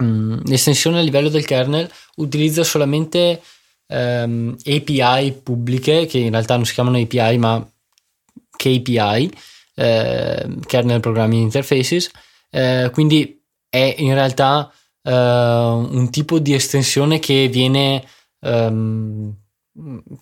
mm, 0.03 0.39
l'estensione 0.47 0.99
a 0.99 1.03
livello 1.03 1.29
del 1.29 1.45
kernel 1.45 1.89
utilizza 2.17 2.65
solamente 2.65 3.41
ehm, 3.89 4.57
API 4.65 5.33
pubbliche 5.43 6.07
che 6.07 6.19
in 6.19 6.31
realtà 6.31 6.57
non 6.57 6.65
si 6.65 6.75
chiamano 6.75 6.99
API 6.99 7.39
ma 7.39 7.67
KPI, 8.57 9.33
eh, 9.75 10.49
Kernel 10.67 11.01
Programming 11.01 11.43
Interfaces, 11.43 12.11
eh, 12.51 12.91
quindi 12.93 13.43
è 13.69 13.95
in 13.99 14.15
realtà 14.15 14.71
eh, 15.03 15.13
un 15.13 16.09
tipo 16.11 16.39
di 16.39 16.55
estensione 16.55 17.19
che 17.19 17.49
viene, 17.49 18.05
ehm, 18.41 19.35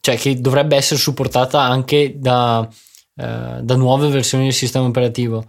cioè 0.01 0.17
che 0.17 0.41
dovrebbe 0.41 0.77
essere 0.77 1.01
supportata 1.01 1.61
anche 1.61 2.19
da, 2.19 2.69
eh, 3.17 3.61
da 3.63 3.77
nuove 3.77 4.09
versioni 4.09 4.45
del 4.45 4.53
sistema 4.53 4.87
operativo. 4.87 5.47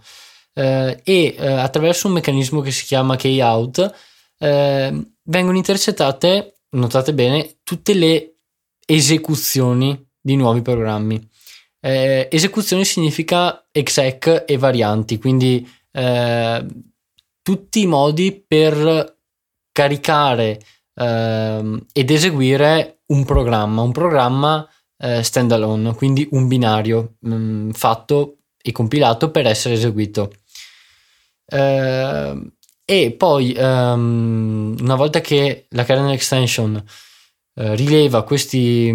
Uh, 0.58 0.98
e 1.04 1.36
uh, 1.38 1.42
attraverso 1.58 2.08
un 2.08 2.14
meccanismo 2.14 2.60
che 2.60 2.72
si 2.72 2.84
chiama 2.84 3.14
keyout 3.14 3.94
uh, 4.38 5.08
vengono 5.22 5.56
intercettate 5.56 6.57
notate 6.70 7.14
bene, 7.14 7.58
tutte 7.62 7.94
le 7.94 8.36
esecuzioni 8.86 10.06
di 10.20 10.36
nuovi 10.36 10.62
programmi. 10.62 11.26
Eh, 11.80 12.28
esecuzioni 12.30 12.84
significa 12.84 13.68
exec 13.70 14.44
e 14.46 14.56
varianti, 14.56 15.18
quindi 15.18 15.66
eh, 15.92 16.66
tutti 17.42 17.80
i 17.80 17.86
modi 17.86 18.44
per 18.46 19.16
caricare 19.72 20.60
eh, 20.94 21.82
ed 21.92 22.10
eseguire 22.10 23.02
un 23.06 23.24
programma, 23.24 23.82
un 23.82 23.92
programma 23.92 24.68
eh, 24.98 25.22
standalone, 25.22 25.94
quindi 25.94 26.26
un 26.32 26.48
binario 26.48 27.14
mh, 27.20 27.34
mm, 27.34 27.70
fatto 27.70 28.38
e 28.60 28.72
compilato 28.72 29.30
per 29.30 29.46
essere 29.46 29.74
eseguito. 29.74 30.32
Eh, 31.46 32.52
e 32.90 33.12
poi 33.12 33.54
um, 33.54 34.74
una 34.80 34.94
volta 34.94 35.20
che 35.20 35.66
la 35.72 35.84
kernel 35.84 36.14
extension 36.14 36.82
uh, 37.52 37.74
rileva 37.74 38.22
questi 38.22 38.90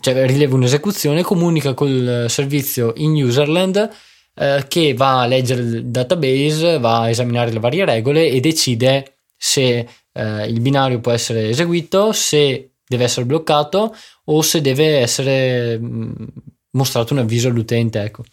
cioè 0.00 0.26
rileva 0.26 0.54
un'esecuzione 0.54 1.22
comunica 1.22 1.74
col 1.74 2.24
servizio 2.30 2.94
in 2.96 3.22
userland 3.22 3.90
uh, 4.36 4.66
che 4.66 4.94
va 4.94 5.20
a 5.20 5.26
leggere 5.26 5.60
il 5.60 5.86
database 5.88 6.78
va 6.78 7.00
a 7.00 7.10
esaminare 7.10 7.52
le 7.52 7.60
varie 7.60 7.84
regole 7.84 8.30
e 8.30 8.40
decide 8.40 9.18
se 9.36 9.86
uh, 10.10 10.44
il 10.48 10.60
binario 10.60 11.00
può 11.00 11.12
essere 11.12 11.50
eseguito 11.50 12.12
se 12.12 12.76
deve 12.86 13.04
essere 13.04 13.26
bloccato 13.26 13.94
o 14.24 14.40
se 14.40 14.62
deve 14.62 15.00
essere 15.00 15.78
mh, 15.78 16.28
mostrato 16.70 17.12
un 17.12 17.18
avviso 17.18 17.48
all'utente 17.48 18.00
ecco 18.00 18.24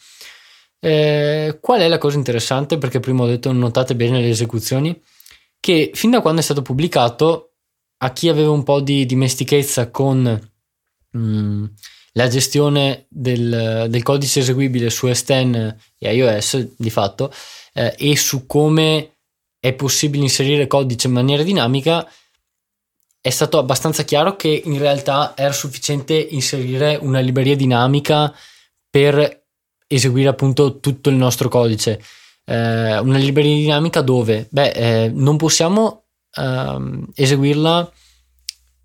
eh, 0.79 1.57
qual 1.61 1.81
è 1.81 1.87
la 1.87 1.97
cosa 1.97 2.17
interessante? 2.17 2.77
Perché 2.77 2.99
prima 2.99 3.23
ho 3.23 3.27
detto 3.27 3.51
notate 3.51 3.95
bene 3.95 4.21
le 4.21 4.29
esecuzioni, 4.29 4.99
che 5.59 5.91
fin 5.93 6.11
da 6.11 6.21
quando 6.21 6.41
è 6.41 6.43
stato 6.43 6.61
pubblicato, 6.61 7.53
a 8.01 8.13
chi 8.13 8.29
aveva 8.29 8.51
un 8.51 8.63
po' 8.63 8.79
di 8.79 9.05
dimestichezza 9.05 9.91
con 9.91 10.19
mh, 11.11 11.19
mm, 11.19 11.65
la 12.13 12.27
gestione 12.27 13.05
del, 13.09 13.87
del, 13.89 14.03
codice 14.03 14.39
eseguibile 14.39 14.89
su 14.89 15.07
S10 15.07 15.75
e 15.97 16.13
iOS 16.13 16.75
di 16.77 16.89
fatto, 16.89 17.31
eh, 17.73 17.93
e 17.97 18.15
su 18.15 18.45
come 18.45 19.17
è 19.59 19.73
possibile 19.73 20.23
inserire 20.23 20.67
codice 20.67 21.07
in 21.07 21.13
maniera 21.13 21.43
dinamica, 21.43 22.09
è 23.21 23.29
stato 23.29 23.57
abbastanza 23.57 24.03
chiaro 24.03 24.37
che 24.37 24.61
in 24.63 24.77
realtà 24.79 25.33
era 25.35 25.51
sufficiente 25.51 26.13
inserire 26.15 26.95
una 26.95 27.19
libreria 27.19 27.55
dinamica 27.55 28.33
per 28.89 29.38
eseguire 29.91 30.29
appunto 30.29 30.79
tutto 30.79 31.09
il 31.09 31.15
nostro 31.15 31.49
codice. 31.49 31.99
Eh, 32.45 32.99
una 32.99 33.17
libreria 33.17 33.55
dinamica 33.55 34.01
dove? 34.01 34.47
Beh, 34.49 34.69
eh, 34.69 35.11
non 35.13 35.35
possiamo 35.37 36.05
ehm, 36.35 37.07
eseguirla 37.15 37.91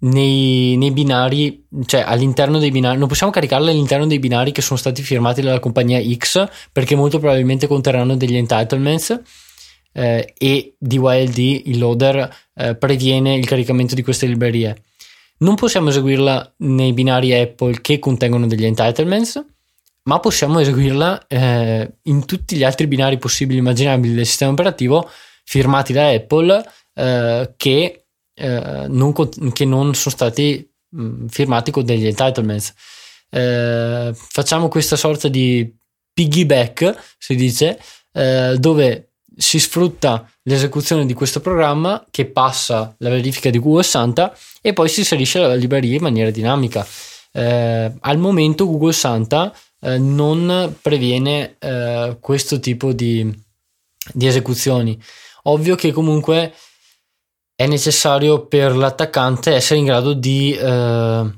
nei, 0.01 0.77
nei, 0.77 0.91
binari, 0.91 1.67
cioè 1.87 2.03
all'interno 2.07 2.59
dei 2.59 2.71
binari, 2.71 2.99
non 2.99 3.09
possiamo 3.09 3.33
caricarla 3.33 3.71
all'interno 3.71 4.07
dei 4.07 4.19
binari 4.19 4.53
che 4.53 4.63
sono 4.63 4.79
stati 4.79 5.03
firmati 5.03 5.41
dalla 5.41 5.61
compagnia 5.61 6.01
X 6.17 6.47
perché 6.73 6.95
molto 6.95 7.19
probabilmente 7.19 7.67
conterranno 7.67 8.17
degli 8.17 8.37
entitlements 8.37 9.21
eh, 9.93 10.35
e 10.37 10.75
DYLD, 10.79 11.39
il 11.67 11.79
loader, 11.79 12.35
eh, 12.55 12.75
previene 12.77 13.37
il 13.37 13.47
caricamento 13.47 13.95
di 13.95 14.03
queste 14.03 14.27
librerie. 14.27 14.83
Non 15.39 15.55
possiamo 15.55 15.89
eseguirla 15.91 16.55
nei 16.59 16.93
binari 16.93 17.35
Apple 17.35 17.81
che 17.81 17.99
contengono 17.99 18.47
degli 18.47 18.65
entitlements, 18.65 19.43
ma 20.05 20.21
possiamo 20.21 20.59
eseguirla 20.59 21.27
eh, 21.27 21.97
in 22.03 22.25
tutti 22.25 22.57
gli 22.57 22.65
altri 22.65 22.87
binari 22.87 23.19
possibili 23.19 23.59
e 23.59 23.61
immaginabili 23.61 24.15
del 24.15 24.27
sistema 24.27 24.53
operativo 24.53 25.11
firmati 25.45 25.93
da 25.93 26.09
Apple 26.09 26.65
eh, 26.95 27.55
che, 27.57 28.07
eh, 28.35 28.87
non, 28.89 29.13
che, 29.53 29.65
non, 29.65 29.95
sono 29.95 30.15
stati 30.15 30.71
mh, 30.91 31.03
mm, 31.03 31.27
firmati 31.27 31.71
con 31.71 31.85
degli 31.85 32.07
entitlements. 32.07 32.73
Eh, 33.31 34.13
facciamo 34.15 34.69
questa 34.69 34.97
sorta 34.97 35.29
di 35.29 35.75
piggyback, 36.13 37.17
si 37.19 37.35
dice, 37.35 37.81
dove 38.13 39.15
si 39.37 39.59
sfrutta 39.59 40.31
l'esecuzione 40.43 41.07
di 41.07 41.15
questo 41.15 41.41
programma 41.41 42.05
che 42.11 42.27
passa 42.27 42.95
la 42.99 43.09
verifica 43.09 43.51
di 43.51 43.59
Google 43.59 43.83
Santa 43.83 44.37
e 44.61 44.73
poi 44.73 44.89
si 44.89 45.01
inserisce 45.01 45.41
la 45.41 45.55
libreria 45.55 45.97
in 45.97 46.03
maniera 46.03 46.31
dinamica. 46.31 46.87
Eh, 47.33 47.93
al 47.99 48.19
momento 48.19 48.67
Google 48.67 48.93
Santa 48.93 49.53
eh, 49.85 49.99
non 49.99 50.77
previene 50.81 51.57
eh, 51.59 52.17
questo 52.19 52.59
tipo 52.59 52.93
di, 52.93 53.31
di, 54.13 54.27
esecuzioni. 54.27 54.99
Ovvio 55.45 55.75
che 55.75 55.93
comunque 55.93 56.55
è 57.55 57.67
necessario 57.67 58.47
per 58.47 58.75
l'attaccante 58.75 59.53
essere 59.53 59.79
in 59.79 59.85
grado 59.85 60.15
di 60.15 60.53
eh, 60.53 61.31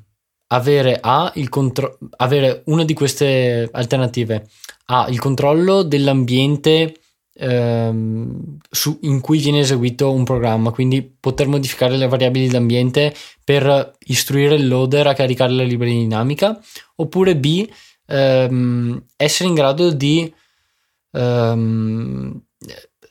avere, 0.46 0.98
A, 1.00 1.32
contro- 1.48 1.98
avere 2.18 2.62
una 2.66 2.84
di 2.84 2.94
queste 2.94 3.68
alternative, 3.72 4.46
A, 4.86 5.06
il 5.10 5.18
controllo 5.18 5.82
dell'ambiente 5.82 7.00
ehm, 7.34 8.58
su, 8.70 8.96
in 9.02 9.20
cui 9.20 9.38
viene 9.38 9.58
eseguito 9.58 10.12
un 10.12 10.22
programma, 10.22 10.70
quindi 10.70 11.02
poter 11.02 11.48
modificare 11.48 11.96
le 11.96 12.06
variabili 12.06 12.46
d'ambiente 12.48 13.12
per 13.42 13.92
istruire 14.06 14.54
il 14.54 14.68
loader 14.68 15.08
a 15.08 15.14
caricare 15.14 15.52
la 15.52 15.64
libreria 15.64 15.98
dinamica, 15.98 16.58
oppure 16.94 17.36
B, 17.36 17.68
ehm, 18.06 19.04
essere 19.16 19.48
in 19.48 19.54
grado 19.54 19.90
di 19.90 20.32
ehm, 21.12 22.42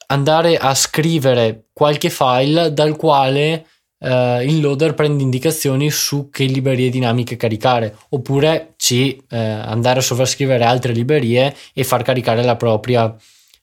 andare 0.08 0.58
a 0.58 0.74
scrivere 0.76 1.68
qualche 1.74 2.10
file 2.10 2.74
dal 2.74 2.96
quale 2.96 3.66
eh, 4.00 4.46
il 4.46 4.62
loader 4.62 4.94
prende 4.94 5.24
indicazioni 5.24 5.90
su 5.90 6.30
che 6.30 6.46
librerie 6.46 6.90
dinamiche 6.90 7.36
caricare, 7.36 7.98
oppure 8.10 8.74
C, 8.78 9.18
eh, 9.30 9.38
andare 9.38 10.00
a 10.00 10.04
sovrascrivere 10.04 10.64
altre 10.64 10.94
librerie 10.94 11.56
e 11.74 11.84
far 11.84 12.04
caricare 12.04 12.44
la 12.44 12.56
propria 12.56 13.16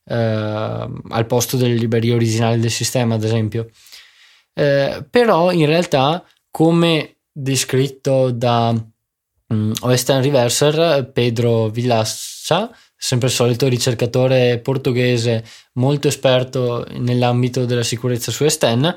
eh, 0.05 0.14
al 0.14 1.27
posto 1.27 1.57
delle 1.57 1.75
librerie 1.75 2.14
originali 2.14 2.61
del 2.61 2.71
sistema, 2.71 3.14
ad 3.14 3.25
esempio. 3.25 3.71
Eh, 4.55 5.05
però 5.09 5.53
in 5.53 5.66
realtà, 5.66 6.25
come 6.51 7.16
descritto 7.33 8.31
da 8.31 8.75
um, 9.52 9.72
OS 9.80 10.20
Reverser, 10.20 11.10
Pedro 11.12 11.68
Villassa, 11.68 12.70
sempre 12.96 13.28
il 13.28 13.34
solito 13.34 13.68
ricercatore 13.68 14.58
portoghese 14.58 15.44
molto 15.74 16.08
esperto 16.08 16.86
nell'ambito 16.98 17.64
della 17.64 17.82
sicurezza 17.82 18.30
su 18.30 18.44
S10, 18.44 18.94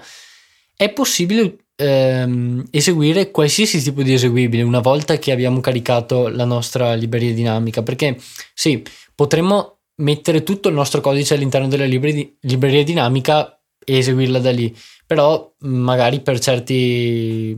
è 0.76 0.90
possibile 0.92 1.66
ehm, 1.76 2.66
eseguire 2.72 3.32
qualsiasi 3.32 3.82
tipo 3.82 4.04
di 4.04 4.14
eseguibile 4.14 4.64
una 4.64 4.80
volta 4.80 5.18
che 5.18 5.32
abbiamo 5.32 5.60
caricato 5.60 6.28
la 6.28 6.46
nostra 6.46 6.94
libreria 6.94 7.34
dinamica, 7.34 7.84
perché 7.84 8.18
sì, 8.54 8.84
potremmo 9.14 9.80
mettere 9.98 10.44
tutto 10.44 10.70
il 10.70 10.76
nostro 10.76 11.02
codice 11.02 11.36
all'interno 11.36 11.68
della 11.68 11.86
libreria, 11.86 12.28
libreria 12.42 12.84
dinamica 12.84 13.60
e 13.84 13.98
eseguirla 13.98 14.40
da 14.40 14.52
lì. 14.52 14.76
Però 15.06 15.54
magari 15.60 16.22
per 16.22 16.40
certi, 16.40 17.56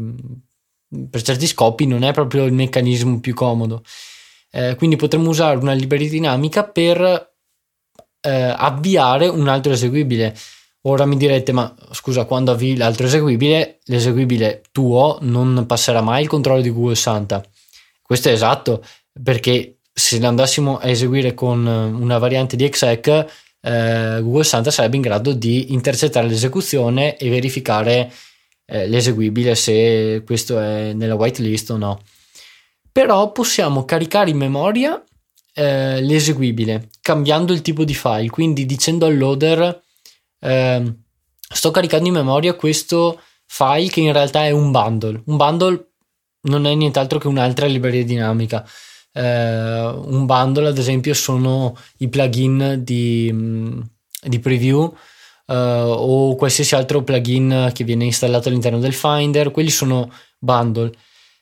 per 1.09 1.21
certi 1.21 1.47
scopi 1.47 1.85
non 1.85 2.03
è 2.03 2.13
proprio 2.13 2.45
il 2.45 2.53
meccanismo 2.53 3.19
più 3.19 3.33
comodo. 3.33 3.83
Eh, 4.51 4.75
quindi 4.75 4.95
potremmo 4.95 5.29
usare 5.29 5.57
una 5.57 5.73
libreria 5.73 6.09
dinamica 6.09 6.63
per 6.63 7.35
eh, 8.21 8.29
avviare 8.29 9.27
un 9.27 9.47
altro 9.47 9.71
eseguibile. 9.73 10.35
Ora 10.81 11.05
mi 11.05 11.17
direte, 11.17 11.51
ma 11.51 11.75
scusa, 11.91 12.25
quando 12.25 12.51
avvii 12.51 12.77
l'altro 12.77 13.07
eseguibile, 13.07 13.79
l'eseguibile 13.85 14.63
tuo 14.71 15.17
non 15.21 15.65
passerà 15.67 16.01
mai 16.01 16.21
il 16.21 16.29
controllo 16.29 16.61
di 16.61 16.69
Google 16.69 16.95
Santa. 16.95 17.43
Questo 18.01 18.29
è 18.29 18.31
esatto, 18.31 18.83
perché 19.21 19.79
se 19.91 20.23
andassimo 20.25 20.77
a 20.77 20.87
eseguire 20.87 21.33
con 21.33 21.67
eh, 21.67 21.83
una 21.85 22.17
variante 22.19 22.55
di 22.55 22.63
exec, 22.63 23.07
eh, 23.59 24.19
Google 24.21 24.43
Santa 24.43 24.71
sarebbe 24.71 24.95
in 24.95 25.01
grado 25.01 25.33
di 25.33 25.73
intercettare 25.73 26.27
l'esecuzione 26.27 27.17
e 27.17 27.29
verificare 27.29 28.11
eh, 28.67 28.87
l'eseguibile 28.87 29.55
se 29.55 30.21
questo 30.25 30.59
è 30.59 30.93
nella 30.93 31.15
whitelist 31.15 31.71
o 31.71 31.77
no. 31.77 32.01
Però 32.91 33.31
possiamo 33.31 33.85
caricare 33.85 34.29
in 34.29 34.37
memoria 34.37 35.01
eh, 35.53 36.01
l'eseguibile 36.01 36.89
cambiando 37.01 37.53
il 37.53 37.61
tipo 37.61 37.83
di 37.83 37.95
file, 37.95 38.29
quindi 38.29 38.65
dicendo 38.65 39.05
al 39.05 39.17
loader 39.17 39.81
ehm, 40.39 41.03
sto 41.39 41.71
caricando 41.71 42.07
in 42.07 42.13
memoria 42.13 42.53
questo 42.53 43.21
file 43.45 43.89
che 43.89 44.01
in 44.01 44.11
realtà 44.11 44.45
è 44.45 44.51
un 44.51 44.71
bundle. 44.71 45.21
Un 45.25 45.37
bundle 45.37 45.87
non 46.41 46.65
è 46.65 46.73
nient'altro 46.75 47.17
che 47.19 47.27
un'altra 47.27 47.65
libreria 47.65 48.03
dinamica 48.03 48.67
eh, 49.17 49.85
un 49.95 50.25
bundle, 50.25 50.67
ad 50.67 50.77
esempio, 50.77 51.13
sono 51.15 51.75
i 51.97 52.07
plugin 52.07 52.81
di, 52.83 53.29
mm, 53.33 53.81
di 54.21 54.39
preview 54.39 54.93
eh, 55.47 55.55
o 55.55 56.35
qualsiasi 56.35 56.75
altro 56.75 57.03
plugin 57.03 57.71
che 57.73 57.83
viene 57.83 58.05
installato 58.05 58.49
all'interno 58.49 58.79
del 58.79 58.93
Finder, 58.93 59.51
quelli 59.51 59.69
sono 59.69 60.11
bundle 60.37 60.91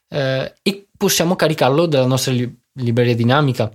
eh, 0.09 0.53
e 0.61 0.87
possiamo 0.97 1.35
caricarlo 1.35 1.85
dalla 1.85 2.05
nostra 2.05 2.31
li- 2.31 2.53
libreria 2.73 3.15
dinamica. 3.15 3.71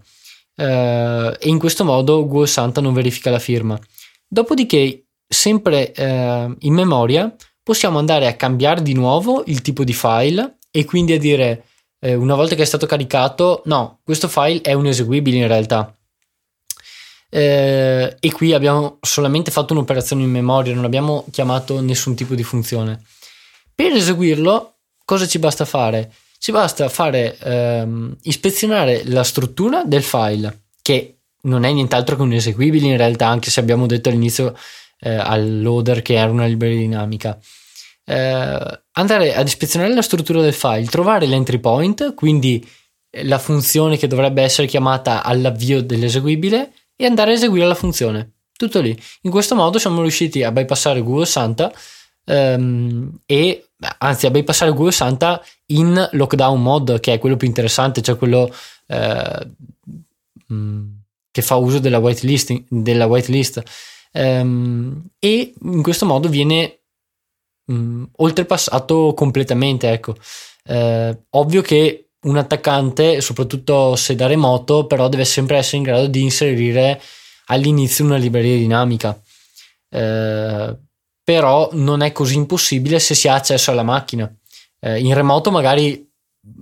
Uh, 0.60 1.32
e 1.38 1.48
in 1.48 1.58
questo 1.58 1.84
modo 1.84 2.26
Google 2.26 2.46
Santa 2.46 2.82
non 2.82 2.92
verifica 2.92 3.30
la 3.30 3.38
firma. 3.38 3.78
Dopodiché, 4.28 5.06
sempre 5.26 5.92
uh, 5.96 6.54
in 6.58 6.74
memoria, 6.74 7.34
possiamo 7.62 7.98
andare 7.98 8.26
a 8.26 8.34
cambiare 8.34 8.82
di 8.82 8.92
nuovo 8.92 9.42
il 9.46 9.62
tipo 9.62 9.84
di 9.84 9.94
file 9.94 10.58
e 10.70 10.84
quindi 10.84 11.14
a 11.14 11.18
dire 11.18 11.64
eh, 12.00 12.14
una 12.14 12.34
volta 12.34 12.54
che 12.54 12.62
è 12.62 12.66
stato 12.66 12.86
caricato, 12.86 13.62
no, 13.66 14.00
questo 14.04 14.28
file 14.28 14.60
è 14.60 14.72
un 14.72 14.86
eseguibile 14.86 15.38
in 15.38 15.46
realtà. 15.46 15.94
Eh, 17.30 18.16
e 18.18 18.32
qui 18.32 18.52
abbiamo 18.52 18.98
solamente 19.00 19.50
fatto 19.50 19.72
un'operazione 19.72 20.22
in 20.22 20.30
memoria, 20.30 20.74
non 20.74 20.84
abbiamo 20.84 21.24
chiamato 21.30 21.80
nessun 21.80 22.14
tipo 22.14 22.34
di 22.34 22.42
funzione. 22.42 23.02
Per 23.74 23.92
eseguirlo, 23.92 24.74
cosa 25.04 25.26
ci 25.26 25.38
basta 25.38 25.64
fare? 25.64 26.12
Ci 26.38 26.52
basta 26.52 26.88
fare 26.88 27.38
ehm, 27.38 28.16
ispezionare 28.22 29.02
la 29.04 29.22
struttura 29.22 29.84
del 29.84 30.02
file, 30.02 30.64
che 30.82 31.18
non 31.42 31.64
è 31.64 31.72
nient'altro 31.72 32.16
che 32.16 32.22
un 32.22 32.32
eseguibile 32.32 32.88
in 32.88 32.96
realtà, 32.96 33.28
anche 33.28 33.50
se 33.50 33.60
abbiamo 33.60 33.86
detto 33.86 34.08
all'inizio 34.08 34.54
eh, 35.00 35.14
al 35.14 35.60
loader 35.60 36.02
che 36.02 36.14
era 36.14 36.30
una 36.30 36.46
libreria 36.46 36.78
dinamica 36.78 37.38
eh, 38.10 38.82
andare 38.92 39.34
ad 39.34 39.46
ispezionare 39.46 39.94
la 39.94 40.02
struttura 40.02 40.40
del 40.40 40.52
file, 40.52 40.86
trovare 40.86 41.26
l'entry 41.26 41.58
point, 41.58 42.14
quindi 42.14 42.66
la 43.22 43.38
funzione 43.38 43.96
che 43.96 44.08
dovrebbe 44.08 44.42
essere 44.42 44.66
chiamata 44.66 45.22
all'avvio 45.22 45.82
dell'eseguibile 45.82 46.72
e 47.00 47.06
andare 47.06 47.30
a 47.30 47.34
eseguire 47.34 47.66
la 47.66 47.74
funzione. 47.74 48.32
Tutto 48.52 48.78
lì. 48.80 48.94
In 49.22 49.30
questo 49.30 49.54
modo 49.54 49.78
siamo 49.78 50.02
riusciti 50.02 50.42
a 50.42 50.52
bypassare 50.52 51.00
Google 51.00 51.24
Santa 51.24 51.72
ehm, 52.26 53.20
e 53.24 53.70
anzi 53.98 54.26
a 54.26 54.30
bypassare 54.30 54.70
Google 54.72 54.92
Santa 54.92 55.42
in 55.66 56.08
lockdown 56.12 56.60
mode, 56.60 57.00
che 57.00 57.14
è 57.14 57.18
quello 57.18 57.38
più 57.38 57.48
interessante, 57.48 58.02
cioè 58.02 58.18
quello 58.18 58.54
mm, 60.52 60.88
che 61.30 61.40
fa 61.40 61.54
uso 61.54 61.78
della 61.78 61.96
whitelist, 61.96 62.64
della 62.68 63.06
whitelist. 63.06 63.62
Ehm, 64.12 65.06
e 65.18 65.54
in 65.58 65.82
questo 65.82 66.04
modo 66.04 66.28
viene 66.28 66.80
mm, 67.72 68.04
oltrepassato 68.16 69.14
completamente. 69.14 69.90
Ecco. 69.90 70.16
Eh, 70.64 71.18
ovvio 71.30 71.62
che 71.62 72.10
un 72.22 72.37
attaccante, 72.37 73.20
soprattutto 73.20 73.96
se 73.96 74.14
da 74.14 74.26
remoto, 74.26 74.87
però 74.87 75.09
deve 75.09 75.24
sempre 75.24 75.56
essere 75.56 75.78
in 75.78 75.83
grado 75.85 76.06
di 76.06 76.22
inserire 76.22 77.00
all'inizio 77.46 78.04
una 78.04 78.16
libreria 78.16 78.56
dinamica. 78.56 79.20
eh, 79.92 80.76
però 81.22 81.68
non 81.72 82.02
è 82.02 82.12
così 82.12 82.37
impossibile 82.37 82.98
se 82.98 83.14
si 83.14 83.28
ha 83.28 83.35
accesso 83.35 83.70
alla 83.70 83.83
macchina. 83.83 84.33
Eh, 84.80 84.98
in 85.00 85.14
remoto 85.14 85.50
magari 85.50 86.09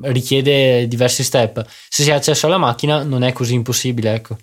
richiede 0.03 0.87
diversi 0.89 1.23
step, 1.25 1.65
se 1.89 2.03
si 2.03 2.11
ha 2.11 2.17
accesso 2.17 2.47
alla 2.47 2.59
macchina 2.59 3.03
non 3.03 3.23
è 3.23 3.33
così 3.33 3.55
impossibile, 3.55 4.15
ecco. 4.15 4.37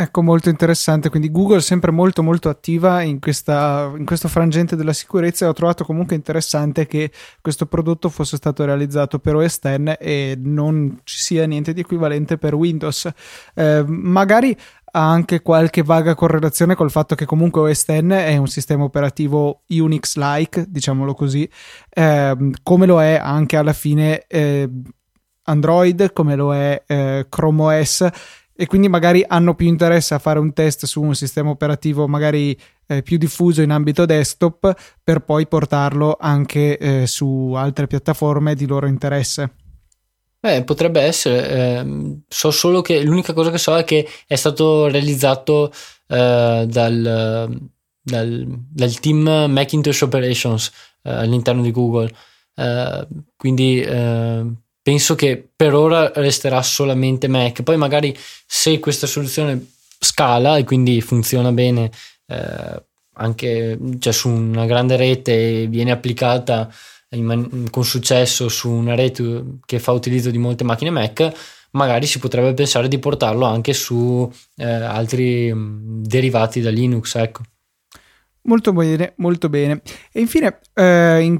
Ecco, 0.00 0.22
molto 0.22 0.48
interessante. 0.48 1.10
Quindi 1.10 1.30
Google 1.30 1.58
è 1.58 1.60
sempre 1.60 1.90
molto 1.90 2.22
molto 2.22 2.48
attiva 2.48 3.02
in, 3.02 3.20
questa, 3.20 3.92
in 3.94 4.06
questo 4.06 4.28
frangente 4.28 4.74
della 4.74 4.94
sicurezza 4.94 5.44
e 5.44 5.48
ho 5.48 5.52
trovato 5.52 5.84
comunque 5.84 6.16
interessante 6.16 6.86
che 6.86 7.10
questo 7.42 7.66
prodotto 7.66 8.08
fosse 8.08 8.38
stato 8.38 8.64
realizzato 8.64 9.18
per 9.18 9.34
OS 9.34 9.58
X 9.58 9.96
e 9.98 10.38
non 10.40 11.00
ci 11.04 11.18
sia 11.18 11.44
niente 11.44 11.74
di 11.74 11.80
equivalente 11.80 12.38
per 12.38 12.54
Windows. 12.54 13.10
Eh, 13.52 13.84
magari 13.86 14.56
ha 14.92 15.10
anche 15.10 15.42
qualche 15.42 15.82
vaga 15.82 16.14
correlazione 16.14 16.74
col 16.74 16.90
fatto 16.90 17.14
che 17.14 17.26
comunque 17.26 17.60
OS 17.60 17.84
X 17.84 18.06
è 18.08 18.38
un 18.38 18.48
sistema 18.48 18.84
operativo 18.84 19.64
Unix-like, 19.68 20.64
diciamolo 20.70 21.12
così, 21.12 21.46
eh, 21.90 22.52
come 22.62 22.86
lo 22.86 23.02
è 23.02 23.20
anche 23.22 23.58
alla 23.58 23.74
fine 23.74 24.24
eh, 24.28 24.66
Android, 25.42 26.14
come 26.14 26.36
lo 26.36 26.54
è 26.54 26.84
eh, 26.86 27.26
Chrome 27.28 27.80
OS 27.80 28.08
e 28.60 28.66
quindi 28.66 28.88
magari 28.88 29.24
hanno 29.26 29.54
più 29.54 29.66
interesse 29.68 30.12
a 30.12 30.18
fare 30.18 30.38
un 30.38 30.52
test 30.52 30.84
su 30.84 31.00
un 31.00 31.14
sistema 31.14 31.48
operativo 31.48 32.06
magari 32.06 32.54
eh, 32.88 33.02
più 33.02 33.16
diffuso 33.16 33.62
in 33.62 33.70
ambito 33.70 34.04
desktop 34.04 34.74
per 35.02 35.20
poi 35.20 35.46
portarlo 35.46 36.18
anche 36.20 36.76
eh, 36.76 37.06
su 37.06 37.54
altre 37.56 37.86
piattaforme 37.86 38.54
di 38.54 38.66
loro 38.66 38.86
interesse. 38.86 39.54
Eh, 40.42 40.62
potrebbe 40.62 41.00
essere, 41.00 41.48
eh, 41.48 42.18
so 42.28 42.50
solo 42.50 42.82
che 42.82 43.02
l'unica 43.02 43.32
cosa 43.32 43.50
che 43.50 43.56
so 43.56 43.74
è 43.78 43.84
che 43.84 44.06
è 44.26 44.36
stato 44.36 44.88
realizzato 44.88 45.72
eh, 46.06 46.66
dal, 46.68 47.58
dal, 48.02 48.46
dal, 48.70 48.94
team 49.00 49.46
Macintosh 49.48 50.02
Operations 50.02 50.70
eh, 51.04 51.10
all'interno 51.10 51.62
di 51.62 51.70
Google, 51.70 52.12
eh, 52.56 53.08
quindi 53.38 53.82
penso 54.82 55.14
che 55.14 55.48
per 55.54 55.74
ora 55.74 56.10
resterà 56.14 56.62
solamente 56.62 57.28
Mac. 57.28 57.62
Poi 57.62 57.76
magari 57.76 58.16
se 58.46 58.78
questa 58.78 59.06
soluzione 59.06 59.72
scala 59.98 60.56
e 60.56 60.64
quindi 60.64 61.00
funziona 61.00 61.52
bene 61.52 61.90
eh, 62.26 62.82
anche 63.14 63.78
cioè, 63.98 64.12
su 64.12 64.28
una 64.28 64.66
grande 64.66 64.96
rete 64.96 65.62
e 65.62 65.66
viene 65.66 65.90
applicata 65.90 66.72
man- 67.18 67.68
con 67.70 67.84
successo 67.84 68.48
su 68.48 68.70
una 68.70 68.94
rete 68.94 69.58
che 69.66 69.78
fa 69.78 69.92
utilizzo 69.92 70.30
di 70.30 70.38
molte 70.38 70.64
macchine 70.64 70.90
Mac, 70.90 71.32
magari 71.72 72.06
si 72.06 72.18
potrebbe 72.18 72.54
pensare 72.54 72.88
di 72.88 72.98
portarlo 72.98 73.44
anche 73.44 73.72
su 73.72 74.30
eh, 74.56 74.64
altri 74.64 75.52
mh, 75.52 76.02
derivati 76.02 76.60
da 76.60 76.70
Linux. 76.70 77.14
Ecco. 77.16 77.42
Molto 78.42 78.72
bene, 78.72 79.12
molto 79.16 79.48
bene. 79.48 79.82
E 80.12 80.20
infine, 80.20 80.60
eh, 80.72 81.20
in 81.20 81.38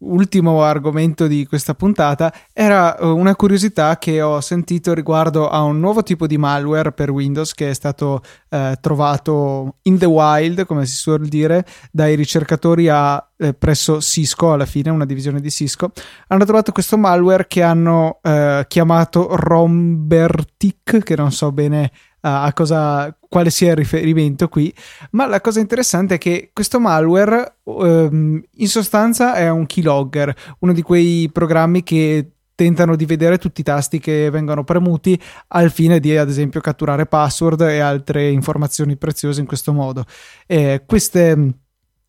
ultimo 0.00 0.62
argomento 0.62 1.26
di 1.26 1.46
questa 1.46 1.74
puntata 1.74 2.32
era 2.52 2.96
eh, 2.96 3.06
una 3.06 3.34
curiosità 3.34 3.98
che 3.98 4.22
ho 4.22 4.40
sentito 4.40 4.94
riguardo 4.94 5.48
a 5.48 5.62
un 5.62 5.80
nuovo 5.80 6.02
tipo 6.02 6.26
di 6.26 6.38
malware 6.38 6.92
per 6.92 7.10
Windows 7.10 7.54
che 7.54 7.70
è 7.70 7.74
stato 7.74 8.22
eh, 8.48 8.76
trovato 8.80 9.76
in 9.82 9.98
the 9.98 10.06
wild, 10.06 10.64
come 10.66 10.86
si 10.86 10.96
suol 10.96 11.26
dire, 11.26 11.64
dai 11.90 12.14
ricercatori 12.14 12.88
a, 12.88 13.24
eh, 13.36 13.54
presso 13.54 14.00
Cisco, 14.00 14.52
alla 14.52 14.66
fine, 14.66 14.90
una 14.90 15.06
divisione 15.06 15.40
di 15.40 15.50
Cisco. 15.50 15.92
Hanno 16.28 16.44
trovato 16.44 16.72
questo 16.72 16.96
malware 16.96 17.46
che 17.46 17.62
hanno 17.62 18.18
eh, 18.22 18.64
chiamato 18.68 19.28
Rombertic, 19.30 21.02
che 21.02 21.16
non 21.16 21.32
so 21.32 21.52
bene 21.52 21.90
a 22.20 22.52
cosa, 22.52 23.16
quale 23.28 23.50
sia 23.50 23.70
il 23.70 23.76
riferimento 23.76 24.48
qui, 24.48 24.72
ma 25.12 25.26
la 25.26 25.40
cosa 25.40 25.60
interessante 25.60 26.16
è 26.16 26.18
che 26.18 26.50
questo 26.52 26.80
malware 26.80 27.56
um, 27.64 28.42
in 28.50 28.68
sostanza 28.68 29.34
è 29.34 29.48
un 29.48 29.66
keylogger, 29.66 30.34
uno 30.60 30.72
di 30.72 30.82
quei 30.82 31.30
programmi 31.32 31.82
che 31.82 32.32
tentano 32.60 32.94
di 32.94 33.06
vedere 33.06 33.38
tutti 33.38 33.62
i 33.62 33.64
tasti 33.64 33.98
che 33.98 34.28
vengono 34.28 34.64
premuti 34.64 35.18
al 35.48 35.70
fine 35.70 35.98
di 35.98 36.14
ad 36.14 36.28
esempio 36.28 36.60
catturare 36.60 37.06
password 37.06 37.62
e 37.62 37.78
altre 37.78 38.28
informazioni 38.28 38.96
preziose 38.96 39.40
in 39.40 39.46
questo 39.46 39.72
modo. 39.72 40.04
Eh, 40.46 40.82
queste, 40.84 41.54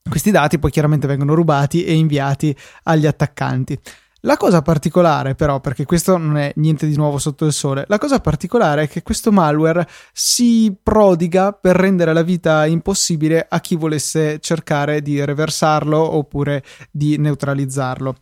questi 0.09 0.29
dati 0.29 0.59
poi 0.59 0.69
chiaramente 0.69 1.07
vengono 1.07 1.35
rubati 1.35 1.85
e 1.85 1.93
inviati 1.93 2.53
agli 2.83 3.05
attaccanti. 3.05 3.79
La 4.23 4.37
cosa 4.37 4.61
particolare, 4.61 5.33
però, 5.33 5.59
perché 5.59 5.83
questo 5.83 6.15
non 6.15 6.37
è 6.37 6.53
niente 6.57 6.85
di 6.85 6.95
nuovo 6.95 7.17
sotto 7.17 7.45
il 7.45 7.53
sole, 7.53 7.85
la 7.87 7.97
cosa 7.97 8.19
particolare 8.19 8.83
è 8.83 8.87
che 8.87 9.01
questo 9.01 9.31
malware 9.31 9.87
si 10.13 10.75
prodiga 10.81 11.53
per 11.53 11.75
rendere 11.75 12.13
la 12.13 12.21
vita 12.21 12.67
impossibile 12.67 13.47
a 13.49 13.59
chi 13.59 13.75
volesse 13.75 14.39
cercare 14.39 15.01
di 15.01 15.23
reversarlo 15.25 15.97
oppure 15.97 16.63
di 16.91 17.17
neutralizzarlo. 17.17 18.15